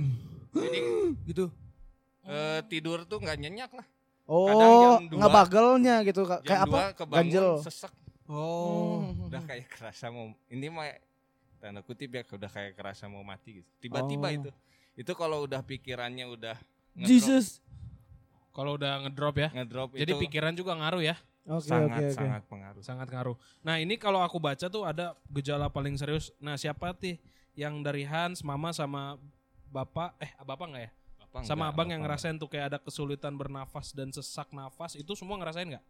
jadi 0.54 0.80
gitu. 1.30 1.46
eh, 2.24 2.60
tidur 2.66 3.04
tuh 3.04 3.20
nggak 3.20 3.38
nyenyak 3.38 3.72
lah. 3.72 3.86
Oh, 4.26 4.50
jam 4.50 5.06
dua- 5.06 5.20
ngebagelnya 5.22 6.02
gitu 6.02 6.26
Jam 6.26 6.42
kayak 6.42 6.62
apa? 6.64 6.78
2 6.92 6.98
kebangun 6.98 7.18
Ganjel. 7.22 7.50
sesek. 7.62 7.94
Oh. 8.26 9.06
Hmm. 9.06 9.26
Udah 9.30 9.42
kayak 9.44 9.66
kerasa 9.68 10.10
mau 10.10 10.34
ini 10.48 10.66
mah 10.68 10.90
tanda 11.58 11.82
kutip 11.82 12.10
ya 12.10 12.22
udah 12.24 12.48
kayak 12.48 12.74
kerasa 12.74 13.06
mau 13.06 13.22
mati 13.22 13.60
gitu. 13.60 13.70
Tiba-tiba 13.80 14.28
Oh. 14.28 14.38
itu. 14.40 14.50
Itu 14.96 15.12
kalau 15.14 15.44
udah 15.44 15.62
pikirannya 15.62 16.26
udah 16.28 16.56
ngedrop, 16.96 17.06
Jesus. 17.06 17.60
Kalau 18.50 18.78
udah 18.78 19.04
ngedrop 19.04 19.36
ya. 19.36 19.50
ngedrop 19.52 19.94
Jadi 19.94 20.10
itu 20.10 20.22
pikiran 20.22 20.54
juga 20.54 20.74
ngaruh 20.74 21.04
ya. 21.04 21.16
Oke 21.46 21.70
sangat 21.70 22.02
oke 22.02 22.06
oke. 22.10 22.18
sangat 22.18 22.42
pengaruh. 22.50 22.82
Sangat 22.82 23.08
ngaruh. 23.14 23.38
Nah 23.62 23.78
ini 23.78 24.02
kalau 24.02 24.18
aku 24.26 24.42
baca 24.42 24.66
tuh 24.66 24.82
ada 24.82 25.14
gejala 25.30 25.70
paling 25.70 25.94
serius. 25.94 26.34
Nah 26.42 26.58
siapa 26.58 26.98
sih 26.98 27.22
yang 27.54 27.86
dari 27.86 28.02
Hans, 28.02 28.42
Mama 28.42 28.74
sama 28.74 29.22
Bapak, 29.70 30.18
eh 30.18 30.34
Bapak 30.42 30.66
nggak 30.74 30.84
ya? 30.90 30.92
Bapak 31.22 31.40
sama 31.46 31.70
enggak, 31.70 31.76
Abang 31.78 31.90
yang 31.94 32.02
ngerasain 32.02 32.36
tuh 32.42 32.50
kayak 32.50 32.66
ada 32.74 32.80
kesulitan 32.82 33.38
bernafas 33.38 33.94
dan 33.94 34.10
sesak 34.10 34.50
nafas. 34.50 34.98
Itu 34.98 35.14
semua 35.14 35.38
ngerasain 35.38 35.70
nggak? 35.70 35.86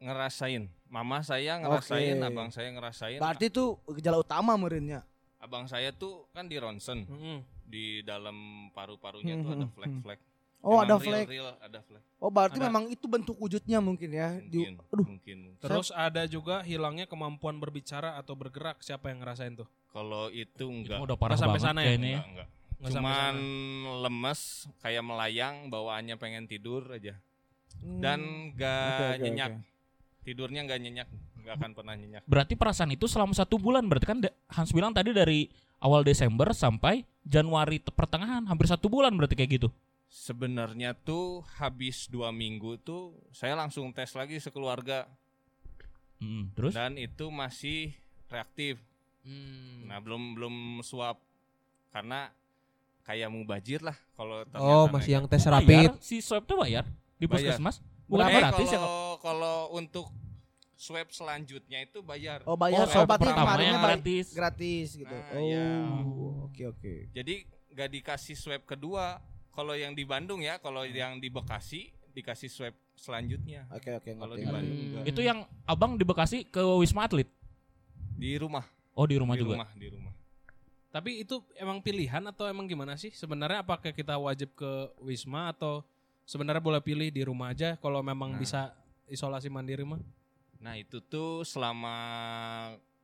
ngerasain. 0.00 0.64
Mama 0.88 1.20
saya 1.20 1.60
ngerasain, 1.60 2.16
Oke. 2.16 2.28
abang 2.32 2.48
saya 2.48 2.68
ngerasain. 2.72 3.20
Berarti 3.20 3.52
itu 3.52 3.76
gejala 4.00 4.18
utama 4.18 4.56
merinnya. 4.56 5.04
abang 5.36 5.64
saya 5.64 5.88
tuh 5.88 6.28
kan 6.36 6.44
di 6.44 6.60
ronsen, 6.60 7.08
Mm-mm. 7.08 7.40
di 7.64 8.04
dalam 8.04 8.68
paru-parunya 8.76 9.40
tuh 9.40 9.56
ada 9.56 9.64
Hmm, 9.64 9.68
hmm, 9.68 9.76
flek-flek. 9.76 10.20
Oh, 10.60 10.76
Emang 10.76 10.84
ada 10.84 10.94
real- 10.94 11.00
flek. 11.02 11.26
real 11.26 11.48
ada 11.56 11.80
flek. 11.80 12.02
Oh, 12.16 12.28
berarti 12.28 12.56
Ada. 12.56 12.66
memang 12.68 12.84
itu 12.86 13.06
bentuk 13.06 13.32
wujudnya 13.34 13.80
mungkin 13.80 14.10
ya. 14.10 14.36
Di- 14.38 14.68
Mungkin, 14.68 14.76
aduh. 14.86 15.06
mungkin. 15.08 15.36
mungkin. 15.48 15.62
Terus 15.62 15.88
ada 15.90 16.22
juga 16.24 16.60
hilangnya 16.60 17.04
kemampuan 17.04 17.56
berbicara 17.56 18.14
atau 18.14 18.32
bergerak. 18.34 18.76
Siapa 18.78 19.08
yang 19.08 19.24
ngerasain 19.24 19.56
tuh? 19.56 19.64
Kalau 19.88 20.28
itu 20.28 20.44
Itu 20.46 20.68
enggak. 20.68 21.00
udah 21.00 21.16
parah 21.16 21.32
Nggak 21.32 21.40
sampai 21.42 21.58
banget 21.58 21.70
sana 21.72 21.80
ya? 21.80 21.88
ya. 21.88 21.96
Enggak, 21.96 22.24
enggak. 22.26 22.48
Nggak 22.70 22.92
Cuman 22.92 23.34
sana. 23.34 24.00
lemes, 24.02 24.40
kayak 24.78 25.02
melayang, 25.02 25.54
bawaannya 25.66 26.16
pengen 26.16 26.44
tidur 26.44 26.84
aja. 26.86 27.16
Hmm. 27.80 27.98
Dan 27.98 28.18
enggak 28.52 28.92
Oke, 28.92 29.08
oke, 29.10 29.22
nyenyak. 29.22 29.50
oke. 29.50 29.68
Tidurnya 30.20 30.60
enggak 30.60 30.78
nyenyak, 30.78 31.08
enggak 31.34 31.54
akan 31.56 31.70
pernah 31.72 31.94
nyenyak. 31.94 32.22
Berarti 32.24 32.52
perasaan 32.52 32.92
itu 32.92 33.08
selama 33.08 33.32
satu 33.32 33.56
bulan. 33.56 33.84
Berarti 33.84 34.04
kan 34.06 34.20
Hans 34.46 34.70
bilang 34.70 34.92
tadi 34.92 35.10
dari 35.10 35.48
awal 35.78 36.04
Desember 36.04 36.52
sampai 36.52 37.00
Januari 37.22 37.80
te- 37.80 37.88
pertengahan. 37.88 38.44
Hampir 38.44 38.68
satu 38.68 38.86
bulan 38.86 39.16
berarti 39.16 39.32
kayak 39.34 39.56
gitu. 39.56 39.68
Sebenarnya 40.10 40.90
tuh 40.92 41.46
habis 41.54 42.04
dua 42.04 42.28
minggu 42.30 42.76
tuh 42.76 43.14
saya 43.30 43.54
langsung 43.54 43.88
tes 43.90 44.10
lagi 44.10 44.36
sekeluarga 44.36 45.06
Hmm, 46.18 46.50
terus? 46.52 46.74
dan 46.74 46.98
itu 46.98 47.30
masih 47.30 47.94
reaktif. 48.26 48.82
Hmm. 49.22 49.86
Nah 49.86 49.96
belum 49.98 50.34
belum 50.34 50.54
swab 50.82 51.14
karena 51.88 52.26
kayak 53.00 53.30
mubajir 53.30 53.80
lah 53.80 53.94
kalau 54.12 54.42
ternyata 54.44 54.74
Oh, 54.76 54.86
masih 54.88 55.12
yang 55.14 55.24
tes 55.24 55.40
Oh, 55.40 55.52
rapid. 55.52 55.78
bayar? 55.88 55.92
Si 56.00 56.18
swab 56.18 56.42
tuh 56.42 56.58
bayar 56.58 56.84
di 57.14 57.24
puskesmas? 57.24 57.78
Bukan 58.04 58.26
Eh, 58.26 58.34
gratis 58.36 58.66
ya? 58.66 58.76
kalau 58.76 58.98
kalau 59.16 59.56
untuk 59.72 60.10
swab 60.74 61.06
selanjutnya 61.08 61.80
itu 61.80 62.02
bayar. 62.02 62.42
Oh, 62.42 62.58
bayar. 62.58 62.82
Oh, 62.82 62.90
Oh, 62.96 63.06
berarti 63.06 63.24
pertamanya 63.24 63.38
kemarinnya 63.38 63.70
yang 63.70 63.78
bay- 63.78 63.94
gratis. 63.94 64.26
gratis 64.32 64.88
gitu. 64.96 65.14
Nah, 65.14 65.30
oh, 65.30 65.40
iya. 65.40 65.66
oke 66.42 66.62
oke. 66.68 66.94
Jadi 67.12 67.34
nggak 67.70 67.88
dikasih 67.92 68.34
swab 68.34 68.66
kedua. 68.66 69.22
Kalau 69.50 69.74
yang 69.74 69.92
di 69.92 70.02
Bandung 70.02 70.40
ya, 70.40 70.56
kalau 70.56 70.82
yang 70.82 71.18
di 71.18 71.26
Bekasi 71.26 71.90
dikasih 72.10 72.50
swab 72.50 72.74
selanjutnya 72.92 73.70
Oke 73.70 73.88
oke 73.88 74.10
Kalau 74.12 74.34
di 74.34 74.44
Bandung 74.44 74.76
Hmm. 74.76 74.86
enggak. 74.92 75.04
Itu 75.08 75.20
yang 75.20 75.38
abang 75.64 75.94
di 75.94 76.02
Bekasi 76.02 76.44
ke 76.44 76.60
Wisma 76.76 77.06
Atlet? 77.06 77.26
di 78.12 78.36
rumah, 78.36 78.66
Oh 78.92 79.08
di 79.08 79.16
rumah 79.16 79.32
di 79.32 79.40
juga? 79.40 79.56
rumah, 79.56 79.70
di 79.72 79.88
rumah. 79.88 80.12
Tapi 80.90 81.22
itu 81.22 81.40
emang 81.56 81.80
pilihan 81.80 82.20
atau 82.26 82.44
emang 82.44 82.66
gimana 82.66 82.92
sih? 82.94 83.08
Sebenarnya 83.10 83.64
apakah 83.64 83.90
kita 83.90 84.18
wajib 84.18 84.52
ke 84.52 84.68
Wisma 85.00 85.48
atau 85.48 85.80
sebenarnya 86.26 86.60
boleh 86.60 86.82
pilih 86.82 87.08
di 87.08 87.22
rumah 87.24 87.54
aja 87.54 87.80
kalau 87.80 88.02
memang 88.02 88.36
Nah. 88.36 88.38
bisa 88.38 88.76
isolasi 89.06 89.48
mandiri 89.48 89.86
mah? 89.86 90.02
Nah 90.60 90.76
itu 90.76 91.00
tuh 91.00 91.40
selama 91.42 91.94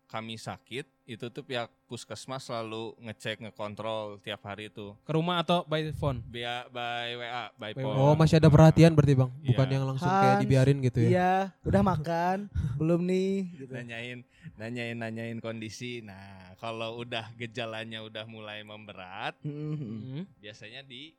kami 0.07 0.35
sakit, 0.35 0.87
itu 1.05 1.27
tuh 1.27 1.43
pihak 1.43 1.67
puskesmas 1.85 2.43
selalu 2.43 2.95
ngecek, 3.01 3.43
ngekontrol 3.43 4.19
tiap 4.21 4.43
hari 4.43 4.67
itu. 4.67 4.95
Ke 5.03 5.13
rumah 5.13 5.39
atau 5.39 5.63
by 5.63 5.91
phone? 5.93 6.23
By, 6.25 6.43
by 6.69 7.09
WA, 7.13 7.45
by 7.53 7.73
By 7.73 7.73
phone. 7.77 7.97
Oh, 7.97 8.15
masih 8.15 8.39
ada 8.39 8.47
perhatian 8.47 8.91
berarti, 8.91 9.15
Bang. 9.15 9.35
Bukan 9.41 9.67
Iya. 9.67 9.75
yang 9.75 9.85
langsung 9.85 10.07
kayak 10.07 10.31
Hans, 10.33 10.43
dibiarin 10.43 10.79
gitu 10.81 10.99
ya. 11.01 11.09
Iya, 11.09 11.33
udah 11.63 11.83
makan? 11.85 12.39
Belum 12.81 13.01
nih 13.03 13.33
gitu. 13.57 13.73
nanyain 13.73 14.21
nanyain 14.55 14.95
nanyain 14.95 15.39
kondisi 15.39 16.01
nah 16.01 16.23
kalau 16.57 16.97
udah 16.97 17.29
gejalanya 17.35 17.99
udah 18.01 18.25
mulai 18.25 18.63
memberat 18.63 19.35
Hmm. 19.43 19.75
Hmm. 19.75 20.23
biasanya 20.39 20.81
di 20.81 21.11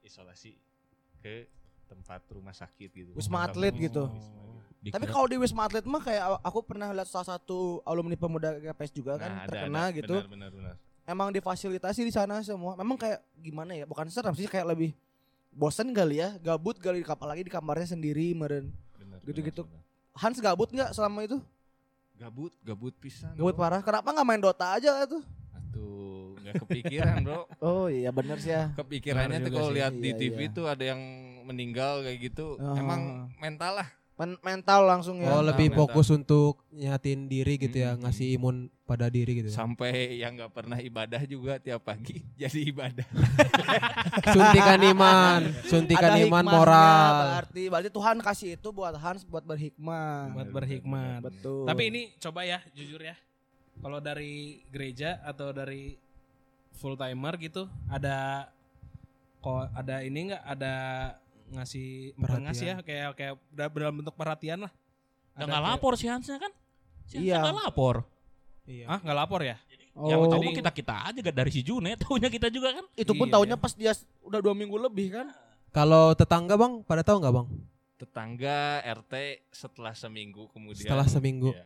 isolasi 0.00 0.54
ke 1.18 1.50
tempat 1.84 2.22
rumah 2.28 2.52
sakit 2.52 2.88
gitu 2.88 3.10
Wisma 3.12 3.44
Atlet 3.44 3.74
gitu. 3.74 4.06
gitu. 4.06 4.55
Dikira- 4.86 4.96
Tapi 4.96 5.06
kalau 5.08 5.26
di 5.26 5.36
Wisma 5.36 5.66
Atlet 5.66 5.82
mah 5.82 5.98
kayak 5.98 6.22
aku 6.40 6.62
pernah 6.62 6.88
lihat 6.88 7.04
salah 7.04 7.26
satu 7.28 7.58
alumni 7.82 8.14
pemuda 8.14 8.54
GPS 8.56 8.90
juga 8.92 9.16
kan 9.16 9.26
Nah, 9.28 9.38
ada, 9.40 9.48
terkena 9.48 9.80
ada. 9.82 9.96
gitu. 9.96 10.14
benar 10.16 10.30
benar 10.30 10.50
benar 10.52 10.74
Emang 11.04 11.30
difasilitasi 11.30 12.02
di 12.02 12.10
sana 12.10 12.38
semua. 12.40 12.74
Memang 12.74 12.94
kayak 12.94 13.18
gimana 13.36 13.70
ya? 13.72 13.82
Bukan 13.84 14.06
serem 14.06 14.30
sih 14.32 14.46
kayak 14.46 14.66
lebih 14.68 14.90
bosen 15.50 15.90
kali 15.90 16.18
ya, 16.18 16.34
gabut 16.36 16.76
kali 16.76 16.98
di 16.98 17.06
kapal 17.06 17.26
lagi 17.26 17.42
di 17.42 17.48
kamarnya 17.48 17.86
sendiri 17.88 18.30
meren. 18.32 18.70
benar 18.92 19.18
Gitu-gitu. 19.22 19.62
benar, 19.62 19.74
benar. 19.76 20.14
Hans 20.16 20.38
gabut 20.38 20.68
nggak 20.68 20.90
selama 20.92 21.22
itu? 21.24 21.38
gabut 22.14 22.48
gabut 22.60 22.94
pisan 22.96 23.34
Gabut 23.34 23.52
bro. 23.52 23.60
parah. 23.60 23.80
Kenapa 23.80 24.08
nggak 24.08 24.24
main 24.24 24.40
Dota 24.40 24.72
aja 24.72 25.04
tuh? 25.04 25.20
Aduh, 25.52 26.32
nggak 26.38 26.54
kepikiran 26.64 27.16
bro 27.20 27.44
Oh 27.66 27.86
iya 27.86 28.08
bener 28.08 28.38
sih 28.38 28.48
ya. 28.48 28.72
kepikirannya 28.72 29.36
Benar 29.36 29.46
tuh 29.46 29.52
kalau 29.52 29.70
lihat 29.70 29.92
di 29.94 30.10
Iya, 30.10 30.18
TV 30.18 30.38
iya. 30.40 30.50
tuh 30.50 30.64
ada 30.64 30.84
yang 30.86 31.00
meninggal 31.44 32.00
kayak 32.00 32.18
gitu 32.24 32.56
Oh. 32.56 32.72
emang 32.74 33.28
mental 33.36 33.78
lah 33.78 33.88
Men- 34.16 34.40
mental 34.40 34.80
langsung 34.82 35.20
ya. 35.20 35.28
Oh, 35.28 35.40
lebih 35.40 35.68
mental. 35.68 35.86
fokus 35.86 36.08
untuk 36.08 36.64
nyatin 36.70 37.28
diri 37.28 37.56
gitu 37.56 37.76
ya, 37.76 37.92
Hmm. 37.92 38.00
ngasih 38.02 38.32
imun 38.34 38.56
pada 38.82 39.06
diri 39.06 39.36
gitu. 39.36 39.50
ya. 39.50 39.56
sampai 39.56 39.92
yang 40.16 40.32
nggak 40.32 40.52
pernah 40.52 40.78
ibadah 40.78 41.18
juga 41.24 41.58
tiap 41.58 41.82
pagi 41.82 42.22
jadi 42.40 42.70
ibadah 42.70 43.02
Suntikan 44.32 44.78
iman, 44.86 45.40
suntikan 45.64 46.10
Ada 46.12 46.22
iman 46.22 46.38
hikmahnya, 46.40 46.54
moral. 46.54 47.14
Berarti 47.34 47.62
berarti 47.66 47.90
Tuhan 47.90 48.16
kasih 48.20 48.50
itu 48.54 48.68
buat 48.70 48.94
Hans 48.94 49.22
buat 49.22 49.42
berhikmah. 49.42 50.32
Buat 50.32 50.48
berhikmat. 50.50 51.20
Betul. 51.20 51.66
Tapi 51.66 51.82
ini 51.84 52.00
coba 52.16 52.40
ya 52.42 52.58
jujur 52.72 53.00
ya. 53.00 53.18
Kalau 53.76 53.98
dari 53.98 54.32
gereja 54.66 55.20
atau 55.20 55.50
dari 55.50 55.98
full 56.72 56.94
timer 56.94 57.36
gitu 57.38 57.66
ada 57.86 58.48
kok 59.38 59.68
ada 59.72 60.00
ini 60.00 60.30
enggak 60.30 60.42
ada 60.42 60.74
ngasih 61.48 62.14
Perhatian. 62.14 62.42
ngasih 62.44 62.66
ya 62.66 62.76
kayak 62.80 63.08
kayak 63.14 63.34
da- 63.48 63.70
dalam 63.70 63.94
bentuk 63.96 64.14
perhatian 64.14 64.58
lah. 64.60 64.72
Udah 65.32 65.44
nggak 65.44 65.52
kayak- 65.52 65.68
lapor 65.72 65.92
si 65.94 66.06
Hansnya 66.06 66.36
kan? 66.36 66.52
Si 67.04 67.14
Hansnya 67.16 67.30
Iya. 67.30 67.38
nggak 67.42 67.56
lapor. 67.62 67.96
Iya. 68.64 68.84
Ah, 68.88 68.98
nggak 68.98 69.16
lapor 69.16 69.40
ya? 69.42 69.56
oh, 69.94 70.06
Yang 70.06 70.20
tahu 70.26 70.42
jadi- 70.42 70.56
kita 70.58 70.70
kita 70.72 70.94
aja 71.04 71.18
gak 71.22 71.36
dari 71.36 71.50
si 71.50 71.60
June, 71.60 71.88
taunya 72.02 72.28
kita 72.28 72.48
juga 72.48 72.68
kan? 72.70 72.84
itu 72.92 73.12
pun 73.12 73.24
Iya, 73.24 73.32
tahunya 73.32 73.54
iya. 73.54 73.62
pas 73.62 73.72
dia 73.72 73.92
udah 74.20 74.40
dua 74.40 74.52
minggu 74.52 74.76
lebih 74.76 75.08
kan. 75.10 75.26
Kalau 75.70 76.12
tetangga, 76.12 76.52
Bang, 76.54 76.80
pada 76.82 77.00
tahu 77.00 77.16
nggak, 77.18 77.32
Bang? 77.32 77.46
tetangga 77.96 78.58
RT 78.82 79.14
setelah 79.50 79.92
seminggu 79.92 80.48
kemudian 80.50 80.84
Setelah 80.84 81.06
seminggu. 81.06 81.48
Iya. 81.50 81.64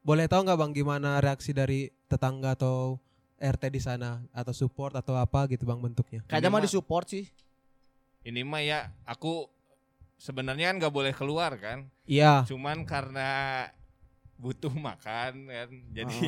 Boleh 0.00 0.24
tahu 0.24 0.40
nggak, 0.42 0.56
Bang, 0.56 0.72
gimana 0.72 1.18
reaksi 1.18 1.52
dari 1.52 1.80
tetangga 2.06 2.54
atau 2.54 2.96
RT 3.36 3.68
di 3.68 3.78
sana 3.78 4.24
atau 4.32 4.50
support 4.50 4.94
atau 4.94 5.12
apa 5.14 5.44
gitu, 5.46 5.62
Bang, 5.62 5.76
bentuknya? 5.78 6.24
Kayaknya 6.24 6.48
mah 6.48 6.54
mah- 6.54 6.64
disupport 6.64 7.04
sih. 7.06 7.24
Ini 8.22 8.42
mah 8.42 8.60
ya 8.60 8.78
aku 9.04 9.46
sebenarnya 10.14 10.70
kan 10.70 10.76
nggak 10.78 10.94
boleh 10.94 11.12
keluar 11.12 11.54
kan 11.54 11.86
Iya. 12.04 12.42
cuman 12.44 12.82
karena 12.82 13.30
butuh 14.34 14.70
makan 14.70 15.32
kan 15.46 15.68
jadi 15.92 16.18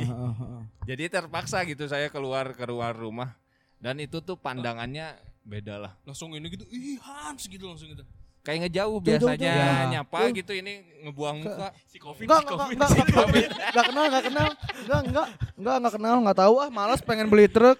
jadi 0.85 1.05
terpaksa 1.09 1.63
gitu 1.65 1.87
saya 1.87 2.07
keluar 2.07 2.51
ke 2.51 2.65
luar 2.65 2.93
rumah 2.93 3.35
dan 3.77 3.97
itu 3.97 4.19
tuh 4.19 4.35
pandangannya 4.35 5.15
beda 5.41 5.79
lah 5.79 5.93
Langsung 6.05 6.31
ini 6.33 6.47
gitu, 6.49 6.67
ih 6.69 6.99
Hans 6.99 7.47
gitu 7.47 7.65
langsung 7.65 7.89
gitu. 7.89 8.05
kayak 8.41 8.67
ngejauh 8.67 8.93
Jauh, 8.93 8.93
jauh, 8.93 9.01
biasanya 9.01 9.53
jauh. 9.53 9.91
nyapa 9.91 10.19
Jauh. 10.23 10.33
gitu 10.35 10.53
ini 10.55 10.73
ngebuang 11.03 11.37
muka. 11.41 11.69
Si 11.87 11.97
Covid, 11.97 12.25
Enggak, 12.25 12.41
si 12.41 12.45
enggak, 12.45 12.57
Covid, 12.57 12.75
enggak, 12.75 12.89
si 12.89 12.97
enggak, 12.97 13.17
Covid. 13.17 13.45
enggak, 13.45 13.69
enggak 13.71 13.85
kenal, 13.87 14.05
enggak 14.05 14.25
kenal. 14.25 14.49
Enggak, 14.51 15.01
enggak, 15.03 15.27
enggak, 15.57 15.77
enggak 15.77 15.93
kenal, 15.95 16.15
enggak 16.19 16.39
tahu 16.39 16.55
ah, 16.57 16.69
malas 16.69 17.01
pengen 17.01 17.27
beli 17.27 17.47
truk. 17.47 17.77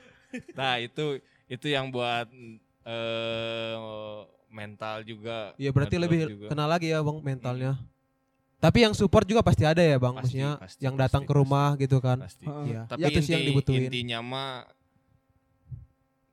Nah, 0.53 0.75
itu 0.77 1.05
itu 1.47 1.67
yang 1.67 1.89
buat 1.89 2.29
eh 2.85 3.77
mental 4.51 5.03
juga. 5.03 5.55
Iya 5.57 5.71
berarti 5.71 5.97
lebih 5.97 6.19
juga. 6.27 6.47
kenal 6.51 6.69
lagi 6.69 6.91
ya 6.91 7.01
bang 7.01 7.19
mentalnya. 7.21 7.73
Tapi 8.61 8.85
yang 8.85 8.93
support 8.93 9.25
juga 9.25 9.41
pasti 9.41 9.65
ada 9.65 9.81
ya 9.81 9.97
bang, 9.97 10.13
Pasti, 10.21 10.37
maksudnya 10.37 10.51
pasti, 10.61 10.81
yang 10.85 10.93
datang 10.93 11.25
pasti, 11.25 11.33
ke 11.33 11.39
rumah 11.39 11.69
gitu 11.77 11.97
kan. 11.97 12.19
Pasti. 12.21 12.45
Heeh. 12.45 12.65
Iya. 12.69 12.83
Tapi 12.87 13.01
Ya, 13.01 13.09
itu 13.09 13.21
sih 13.25 13.33
yang 13.33 13.41
inti- 13.41 13.51
dibutuhin. 13.53 13.89
intinya 13.89 14.19
mah 14.21 14.51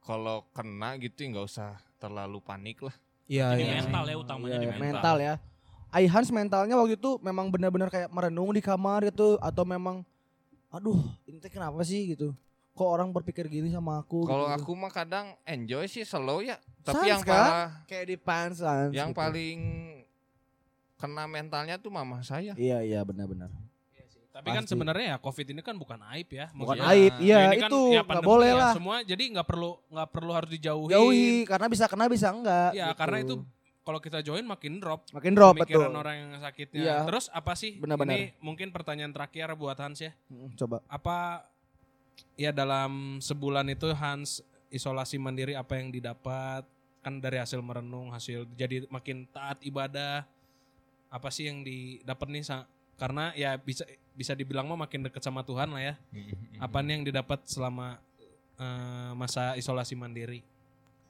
kalau 0.03 0.47
kena 0.51 0.95
gitu 0.97 1.17
ya 1.19 1.27
nggak 1.31 1.45
usah 1.45 1.69
terlalu 1.97 2.39
panik 2.39 2.79
lah. 2.83 2.95
Iya 3.27 3.45
Jadi 3.53 3.63
iya. 3.63 3.73
mental 3.81 4.03
ya 4.03 4.15
utamanya 4.17 4.47
Iya, 4.49 4.57
di 4.57 4.63
iya, 4.63 4.71
mental. 4.71 4.83
mental 4.87 5.15
ya. 5.19 5.33
Aihans 5.87 6.29
mentalnya 6.31 6.75
waktu 6.75 6.95
itu 6.95 7.11
memang 7.19 7.47
benar-benar 7.47 7.87
kayak 7.87 8.11
merenung 8.11 8.51
di 8.51 8.59
kamar 8.59 9.07
gitu 9.07 9.39
atau 9.39 9.63
memang 9.63 10.03
aduh 10.67 10.99
ini 11.23 11.39
teh 11.39 11.47
kenapa 11.47 11.79
sih 11.81 12.11
gitu. 12.11 12.35
Kok 12.77 12.89
orang 12.93 13.09
berpikir 13.09 13.49
gini 13.49 13.73
sama 13.73 13.97
aku 13.97 14.29
Kalau 14.29 14.53
gitu. 14.53 14.61
aku 14.61 14.71
mah 14.77 14.93
kadang 14.93 15.33
enjoy 15.49 15.89
sih 15.89 16.05
slow 16.05 16.45
ya. 16.45 16.61
Tapi 16.85 17.01
Sans 17.01 17.09
yang 17.09 17.21
kan? 17.25 17.33
parah, 17.33 17.69
kayak 17.89 18.05
di 18.05 18.17
pants 18.21 18.61
Sans, 18.61 18.93
yang 18.93 19.09
gitu. 19.11 19.17
paling 19.17 19.59
kena 21.01 21.25
mentalnya 21.25 21.75
tuh 21.81 21.89
mama 21.89 22.21
saya. 22.21 22.53
Iya 22.53 22.85
iya 22.85 23.01
benar-benar. 23.01 23.49
Tapi 24.37 24.53
kan 24.53 24.69
Pasti. 24.69 24.77
sebenarnya 24.77 25.05
ya 25.09 25.17
COVID 25.17 25.47
ini 25.49 25.61
kan 25.65 25.73
bukan 25.81 25.97
aib 26.13 26.29
ya. 26.29 26.45
Bukan 26.53 26.77
Maksudnya, 26.77 26.93
aib, 26.93 27.13
iya 27.17 27.37
ini 27.49 27.57
kan 27.57 27.69
itu 27.73 27.81
ya 27.89 28.05
nggak 28.05 28.05
pandemi 28.05 28.29
boleh 28.29 28.49
ya, 28.53 28.61
lah. 28.61 28.73
Semua 28.77 28.95
jadi 29.01 29.23
nggak 29.33 29.47
perlu 29.49 29.71
nggak 29.89 30.09
perlu 30.13 30.31
harus 30.37 30.49
dijauhi. 30.53 30.93
Jauhi 30.93 31.29
karena 31.49 31.65
bisa 31.65 31.85
kena 31.89 32.05
bisa 32.05 32.27
enggak. 32.29 32.69
Ya 32.77 32.93
gitu. 32.93 33.01
karena 33.01 33.17
itu 33.25 33.35
kalau 33.81 33.97
kita 34.03 34.19
join 34.21 34.45
makin 34.45 34.77
drop. 34.77 35.09
makin 35.09 35.33
drop 35.33 35.57
betul. 35.57 35.81
pemikiran 35.81 35.95
orang 35.97 36.15
yang 36.21 36.31
sakitnya. 36.37 36.81
Iya. 36.85 36.95
Terus 37.09 37.25
apa 37.33 37.57
sih? 37.57 37.81
Benar-benar. 37.81 38.13
Ini 38.13 38.37
mungkin 38.37 38.69
pertanyaan 38.69 39.09
terakhir 39.09 39.57
buat 39.57 39.79
Hans 39.81 40.05
ya. 40.05 40.13
Coba. 40.53 40.85
Apa 40.85 41.49
ya 42.39 42.53
dalam 42.53 43.19
sebulan 43.19 43.67
itu 43.71 43.91
Hans 43.93 44.41
isolasi 44.69 45.17
mandiri 45.17 45.55
apa 45.55 45.79
yang 45.79 45.89
didapat 45.89 46.67
kan 47.01 47.23
dari 47.23 47.39
hasil 47.39 47.63
merenung 47.63 48.11
hasil 48.11 48.43
jadi 48.59 48.83
makin 48.91 49.23
taat 49.31 49.63
ibadah 49.63 50.27
apa 51.07 51.29
sih 51.31 51.47
yang 51.47 51.63
didapat 51.63 52.27
nih 52.27 52.43
karena 52.97 53.31
ya 53.37 53.55
bisa 53.55 53.85
bisa 54.17 54.33
dibilang 54.33 54.65
mah 54.65 54.89
makin 54.89 55.05
dekat 55.05 55.21
sama 55.21 55.45
Tuhan 55.45 55.69
lah 55.69 55.93
ya. 55.93 55.95
Apa 56.57 56.81
nih 56.81 56.99
yang 56.99 57.05
didapat 57.05 57.45
selama 57.45 58.01
eh, 58.57 59.11
masa 59.13 59.53
isolasi 59.53 59.93
mandiri? 59.93 60.41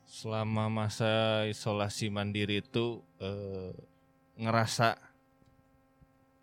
Selama 0.04 0.68
masa 0.68 1.48
isolasi 1.48 2.12
mandiri 2.12 2.60
itu 2.60 3.00
eh, 3.24 3.72
ngerasa 4.36 5.00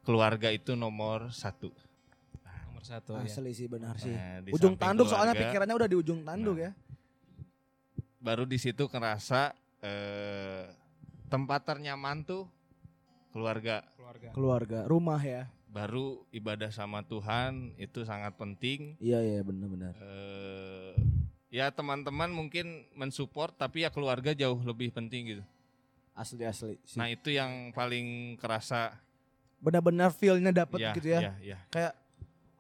keluarga 0.09 0.49
itu 0.49 0.73
nomor 0.73 1.28
satu. 1.30 1.68
Satu 2.85 3.17
ya 3.17 3.25
Asli 3.25 3.50
sih 3.57 3.67
benar 3.67 3.97
sih. 3.97 4.12
Nah, 4.12 4.45
Ujung 4.53 4.76
tanduk 4.76 5.09
soalnya 5.09 5.33
keluarga, 5.33 5.50
pikirannya 5.50 5.75
udah 5.81 5.88
di 5.88 5.97
ujung 5.97 6.21
tanduk 6.23 6.57
Nah. 6.61 6.64
ya. 6.69 6.71
Baru 8.21 8.45
di 8.45 8.57
situ 8.61 8.85
ngerasa 8.88 9.57
eh, 9.85 10.64
tempat 11.29 11.61
ternyaman 11.64 12.25
tuh 12.25 12.45
keluarga. 13.33 13.83
keluarga 13.97 14.29
Keluarga, 14.31 14.79
rumah 14.87 15.21
ya. 15.21 15.49
Baru 15.69 16.23
ibadah 16.31 16.71
sama 16.71 17.03
Tuhan 17.03 17.75
itu 17.81 18.07
sangat 18.07 18.38
penting. 18.38 18.95
Iya 19.03 19.19
iya 19.21 19.41
benar-benar. 19.43 19.99
Eh, 19.99 20.95
ya 21.50 21.69
teman-teman 21.75 22.31
mungkin 22.31 22.87
mensupport 22.95 23.50
tapi 23.55 23.83
ya 23.83 23.91
keluarga 23.91 24.31
jauh 24.33 24.61
lebih 24.62 24.95
penting 24.95 25.35
gitu. 25.35 25.45
Asli 26.14 26.47
asli. 26.47 26.79
Sih. 26.87 26.95
Nah 26.95 27.11
itu 27.11 27.35
yang 27.35 27.75
paling 27.75 28.38
kerasa. 28.38 28.95
Benar-benar 29.59 30.14
feel-nya 30.14 30.55
dapet 30.55 30.79
ya, 30.79 30.93
gitu 30.95 31.09
ya. 31.11 31.21
ya, 31.21 31.33
ya, 31.43 31.59
Kayak 31.75 31.93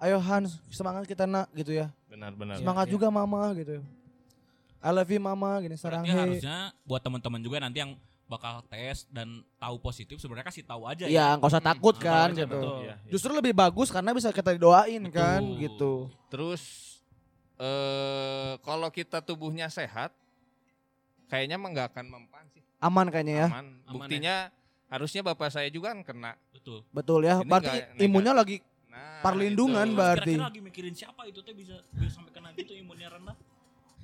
ayo 0.02 0.18
Hans 0.18 0.58
semangat 0.70 1.06
kita 1.06 1.24
nak 1.24 1.50
gitu 1.54 1.74
ya. 1.74 1.90
benar-benar. 2.10 2.58
Semangat 2.58 2.86
iya. 2.88 2.92
juga 2.94 3.06
mama 3.10 3.50
gitu. 3.58 3.82
I 4.84 4.90
love 4.92 5.08
you 5.08 5.16
mama 5.18 5.64
gini 5.64 5.80
sarang 5.80 6.04
he. 6.04 6.12
harusnya 6.12 6.70
buat 6.84 7.00
teman-teman 7.00 7.40
juga 7.40 7.56
nanti 7.56 7.80
yang 7.80 7.96
bakal 8.28 8.60
tes 8.68 9.08
dan 9.08 9.40
tahu 9.56 9.80
positif 9.80 10.20
sebenarnya 10.20 10.48
kasih 10.48 10.64
tahu 10.64 10.84
aja 10.84 11.04
Iya, 11.08 11.36
nggak 11.40 11.48
usah 11.48 11.64
takut 11.64 11.96
Hmm, 11.96 12.04
kan 12.04 12.28
gitu. 12.36 12.48
betul. 12.52 12.76
Iya, 12.84 12.94
iya. 13.00 13.10
Justru 13.12 13.30
lebih 13.32 13.52
bagus 13.56 13.88
karena 13.88 14.12
bisa 14.12 14.28
kita 14.32 14.52
doain 14.60 15.02
kan 15.08 15.40
gitu. 15.56 16.08
Terus 16.28 16.62
eh 17.56 18.60
kalau 18.60 18.88
kita 18.92 19.24
tubuhnya 19.24 19.72
sehat, 19.72 20.12
kayaknya 21.32 21.56
mah 21.56 21.68
nggak 21.72 21.88
akan 21.96 22.06
mempan 22.10 22.44
sih. 22.52 22.60
Aman 22.80 23.08
kayaknya 23.08 23.34
ya. 23.44 23.48
Aman. 23.48 23.66
Aman 23.88 23.92
Buktinya 23.96 24.34
harusnya 24.92 25.20
bapak 25.24 25.48
saya 25.48 25.68
juga 25.72 25.96
kan 25.96 26.00
kena. 26.04 26.32
Betul. 26.52 26.84
Betul 26.92 27.20
ya. 27.24 27.40
Ini 27.40 27.48
Berarti 27.48 27.78
imunnya 28.04 28.32
lagi 28.36 28.60
Perlindungan, 29.24 29.86
itu. 29.88 29.94
Mbak. 29.96 30.04
Berarti. 30.04 30.34
Kira-kira 30.36 30.48
lagi 30.52 30.60
mikirin 30.60 30.94
siapa 30.94 31.22
itu 31.24 31.40
teh 31.40 31.54
bisa, 31.56 31.80
bisa 31.96 32.10
sampai 32.20 32.32
kena 32.34 32.52
gitu 32.56 32.72
imunnya 32.76 33.08
rendah. 33.08 33.36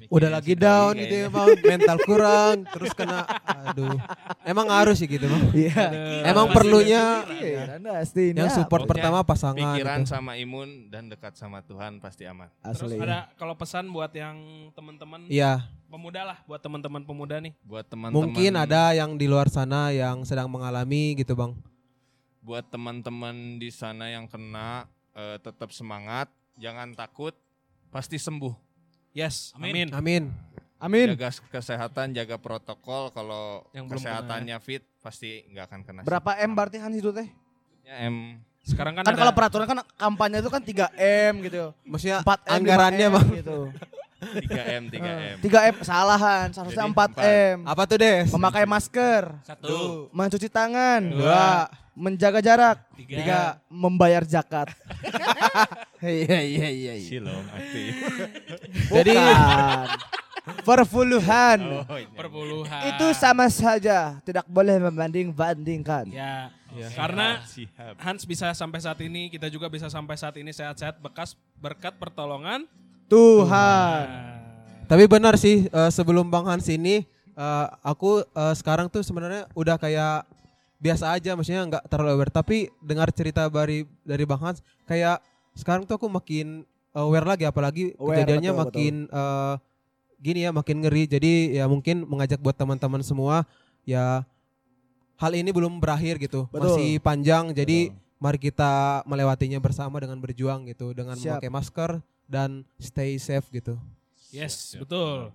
Mikirin 0.01 0.17
Udah 0.17 0.31
lagi 0.33 0.57
down 0.57 0.97
gitu 0.97 1.13
ya 1.13 1.29
bang, 1.29 1.61
mental 1.61 1.99
kurang, 2.09 2.65
terus 2.73 2.97
kena, 2.97 3.21
aduh. 3.69 4.01
Emang 4.49 4.73
harus 4.73 4.97
sih 4.97 5.05
gitu 5.05 5.29
bang. 5.29 5.45
Iya. 5.53 5.85
Emang 6.25 6.49
perlunya 6.57 7.21
Iya, 7.37 7.77
pasti 7.85 8.33
ini 8.33 8.41
yang 8.41 8.49
support 8.49 8.89
Pokoknya 8.89 8.97
pertama 8.97 9.19
pasangan. 9.29 9.77
Pikiran 9.77 10.01
gitu. 10.01 10.09
sama 10.09 10.41
imun 10.41 10.89
dan 10.89 11.13
dekat 11.13 11.37
sama 11.37 11.61
Tuhan 11.61 12.01
pasti 12.01 12.25
aman. 12.25 12.49
terus 12.65 12.81
Asli. 12.81 12.97
ada 12.97 13.29
kalau 13.37 13.53
pesan 13.61 13.93
buat 13.93 14.09
yang 14.17 14.41
teman-teman 14.73 15.29
Iya, 15.29 15.69
pemuda 15.93 16.33
lah 16.33 16.39
buat 16.49 16.65
teman-teman 16.65 17.05
pemuda 17.05 17.37
nih 17.37 17.53
Buat 17.61 17.85
teman-teman 17.93 18.17
mungkin 18.17 18.53
ada 18.57 18.97
yang 18.97 19.21
di 19.21 19.29
luar 19.29 19.53
sana 19.53 19.93
yang 19.93 20.25
sedang 20.25 20.49
mengalami 20.49 21.13
gitu 21.13 21.37
bang. 21.37 21.53
Buat 22.41 22.65
teman-teman 22.67 23.61
di 23.61 23.69
sana 23.69 24.09
yang 24.09 24.25
kena 24.25 24.89
eh, 25.13 25.37
tetap 25.39 25.71
semangat, 25.71 26.29
jangan 26.57 26.93
takut, 26.93 27.37
pasti 27.89 28.17
sembuh. 28.17 28.53
yes 29.13 29.53
Amin. 29.57 29.89
amin, 29.89 29.89
Amin. 29.93 30.25
Amin. 30.81 31.13
Jaga 31.13 31.29
kesehatan, 31.53 32.17
jaga 32.17 32.41
protokol. 32.41 33.13
Kalau 33.13 33.69
Yang 33.77 34.01
kesehatannya 34.01 34.57
fit, 34.65 34.81
pasti 35.05 35.45
nggak 35.53 35.65
akan 35.69 35.81
kena. 35.85 36.01
Berapa 36.09 36.41
M 36.41 36.57
berarti 36.57 36.81
Hans 36.81 36.97
itu 36.97 37.13
teh? 37.13 37.29
Ya, 37.85 38.09
M. 38.09 38.41
sekarang 38.65 38.97
kan, 38.97 39.05
Kan 39.05 39.13
ada 39.13 39.21
kalau 39.21 39.33
peraturan 39.37 39.67
kan 39.69 39.79
kampanye 40.01 40.41
itu 40.41 40.49
kan 40.49 40.63
3 40.65 40.89
M 41.29 41.45
gitu. 41.45 41.77
Maksudnya 41.85 42.25
4 42.25 42.25
M 42.25 42.53
anggarannya 42.57 43.07
5M 43.09 43.13
bang. 43.13 43.29
gitu. 43.45 43.59
3 44.21 44.77
M, 44.81 44.83
3 44.89 45.01
M. 45.01 45.37
3 45.45 45.69
M 45.69 45.75
kesalahan, 45.81 46.47
seharusnya 46.53 46.85
Jadi 46.85 46.93
4 46.93 46.97
empat. 46.97 47.09
M. 47.29 47.57
Apa 47.69 47.83
tuh 47.85 47.97
Des? 48.01 48.29
Memakai 48.33 48.65
masker, 48.65 49.25
Satu, 49.45 50.09
mencuci 50.13 50.49
tangan, 50.49 51.01
Dua. 51.13 51.69
Menjaga 52.01 52.41
jarak, 52.41 52.81
tiga, 52.97 53.17
tiga 53.21 53.41
membayar 53.69 54.25
zakat. 54.25 54.73
Iya 56.01 56.41
iya 56.41 56.69
iya. 56.73 56.93
iya. 56.97 57.09
Silom, 57.13 57.45
aktif. 57.53 57.93
Jadi 58.89 59.21
perpuluhan. 60.65 61.59
Oh, 61.85 61.99
iya. 62.01 62.09
perpuluhan 62.09 62.81
Itu 62.97 63.13
sama 63.13 63.53
saja, 63.53 64.17
tidak 64.25 64.49
boleh 64.49 64.81
membanding-bandingkan. 64.81 66.09
ya 66.09 66.49
Ya. 66.71 66.87
karena. 66.95 67.43
Hans 67.99 68.23
bisa 68.23 68.55
sampai 68.55 68.79
saat 68.79 68.97
ini 69.03 69.27
kita 69.27 69.51
juga 69.51 69.67
bisa 69.67 69.91
sampai 69.91 70.15
saat 70.15 70.39
ini 70.39 70.55
sehat-sehat 70.55 71.03
bekas 71.03 71.35
berkat 71.59 71.99
pertolongan 71.99 72.63
Tuhan. 73.11 74.05
Nah, 74.07 74.87
Tapi 74.87 75.05
benar 75.11 75.35
sih 75.35 75.67
eh, 75.67 75.91
sebelum 75.91 76.31
Bang 76.31 76.47
Hans 76.47 76.71
ini 76.71 77.03
eh, 77.35 77.67
aku 77.83 78.23
eh, 78.23 78.55
sekarang 78.55 78.87
tuh 78.87 79.03
sebenarnya 79.03 79.51
udah 79.59 79.75
kayak 79.83 80.23
biasa 80.81 81.13
aja 81.15 81.37
maksudnya 81.37 81.63
nggak 81.69 81.85
terlalu 81.87 82.11
aware. 82.17 82.33
Tapi 82.33 82.73
dengar 82.81 83.13
cerita 83.13 83.47
dari 83.47 83.85
dari 84.03 84.25
Bang 84.25 84.41
Hans 84.41 84.65
kayak 84.89 85.21
sekarang 85.53 85.85
tuh 85.85 86.01
aku 86.01 86.09
makin 86.09 86.65
aware 86.97 87.29
lagi 87.29 87.45
apalagi 87.47 87.95
Aware, 88.01 88.25
kejadiannya 88.25 88.51
betul, 88.51 88.63
makin 88.65 88.95
eh, 89.13 89.55
gini 90.19 90.41
ya 90.49 90.51
makin 90.51 90.77
ngeri. 90.83 91.05
Jadi 91.07 91.33
ya 91.61 91.65
mungkin 91.69 92.09
mengajak 92.09 92.41
buat 92.41 92.57
teman-teman 92.57 93.05
semua 93.05 93.45
ya 93.85 94.25
hal 95.21 95.33
ini 95.37 95.53
belum 95.53 95.79
berakhir 95.79 96.17
gitu. 96.17 96.49
Betul. 96.49 96.75
masih 96.75 96.91
panjang 97.05 97.53
jadi 97.53 97.93
Betul. 97.93 98.19
mari 98.19 98.39
kita 98.41 99.05
melewatinya 99.05 99.61
bersama 99.61 100.01
dengan 100.01 100.17
berjuang 100.17 100.65
gitu 100.67 100.97
dengan 100.97 101.15
Siap. 101.15 101.39
memakai 101.39 101.51
masker 101.53 101.91
dan 102.25 102.65
stay 102.81 103.21
safe 103.21 103.45
gitu. 103.53 103.77
Yes 104.33 104.73
Siap, 104.73 104.87
betul 104.87 105.35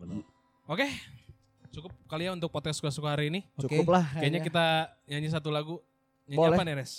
oke 0.66 0.88
cukup 1.76 1.92
kali 2.08 2.24
ya 2.24 2.32
untuk 2.32 2.48
podcast 2.48 2.80
suka-suka 2.80 3.12
hari 3.12 3.28
ini. 3.28 3.44
Cukup 3.60 3.92
lah 3.92 4.08
kayaknya 4.16 4.40
kita 4.40 4.66
nyanyi 5.12 5.28
satu 5.28 5.52
lagu 5.52 5.84
nyanyi 6.24 6.40
Boleh. 6.40 6.56
apa 6.56 6.64
nih 6.64 6.76
Res 6.80 6.94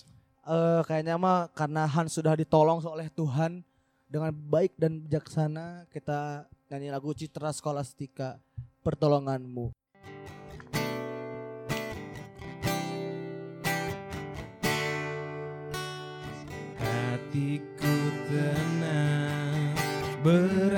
Eh, 0.47 0.81
kayaknya 0.87 1.19
mah 1.19 1.51
karena 1.51 1.91
Hans 1.91 2.15
sudah 2.15 2.39
ditolong 2.39 2.79
oleh 2.87 3.11
Tuhan 3.11 3.67
dengan 4.07 4.31
baik 4.31 4.79
dan 4.79 5.03
bijaksana 5.03 5.91
kita 5.91 6.47
nyanyi 6.71 6.95
lagu 6.95 7.11
Citra 7.11 7.51
Skolastika 7.51 8.39
pertolonganmu. 8.87 9.75
hatiku 16.79 17.95
tenang 18.29 19.75
berada 20.23 20.76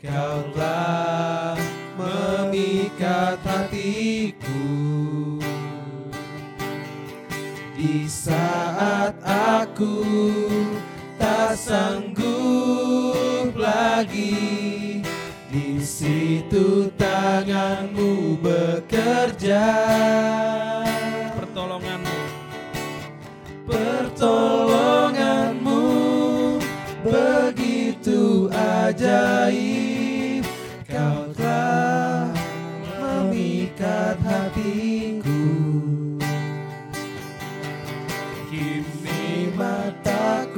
ajaib 0.00 0.08
Kau 0.08 0.40
telah 0.56 1.60
memikat 1.98 3.36
hatiku. 3.44 4.64
Di 7.76 8.08
saat 8.08 9.12
aku 9.24 10.04
tak 11.16 11.56
sanggup 11.56 13.56
lagi 13.56 15.00
Di 15.48 15.80
situ 15.80 16.90
tanganmu 16.96 18.36
bekerja. 18.40 19.68
Pertolonganmu. 21.36 22.16
Pertolonganmu 23.68 25.80
begitu 27.04 28.48
ajaib 28.52 29.69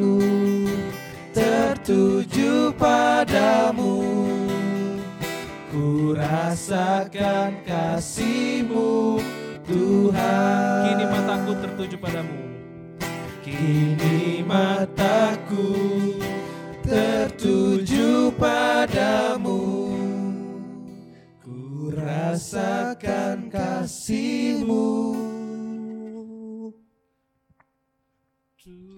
mataku 0.03 0.19
tertuju 1.31 2.75
padamu. 2.75 3.95
Ku 5.71 6.13
rasakan 6.13 7.63
kasihmu 7.65 9.23
Tuhan. 9.65 10.83
Kini 10.85 11.05
mataku 11.07 11.53
tertuju 11.63 11.97
padamu. 12.03 12.39
Kini 13.47 14.43
mataku 14.45 15.71
tertuju 16.85 18.35
padamu. 18.37 19.63
Ku 21.41 21.89
rasakan 21.95 23.49
kasihmu 23.49 24.85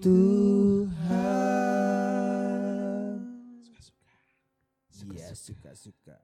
Tuhan 0.05 0.44
suka-suka. 5.45 6.17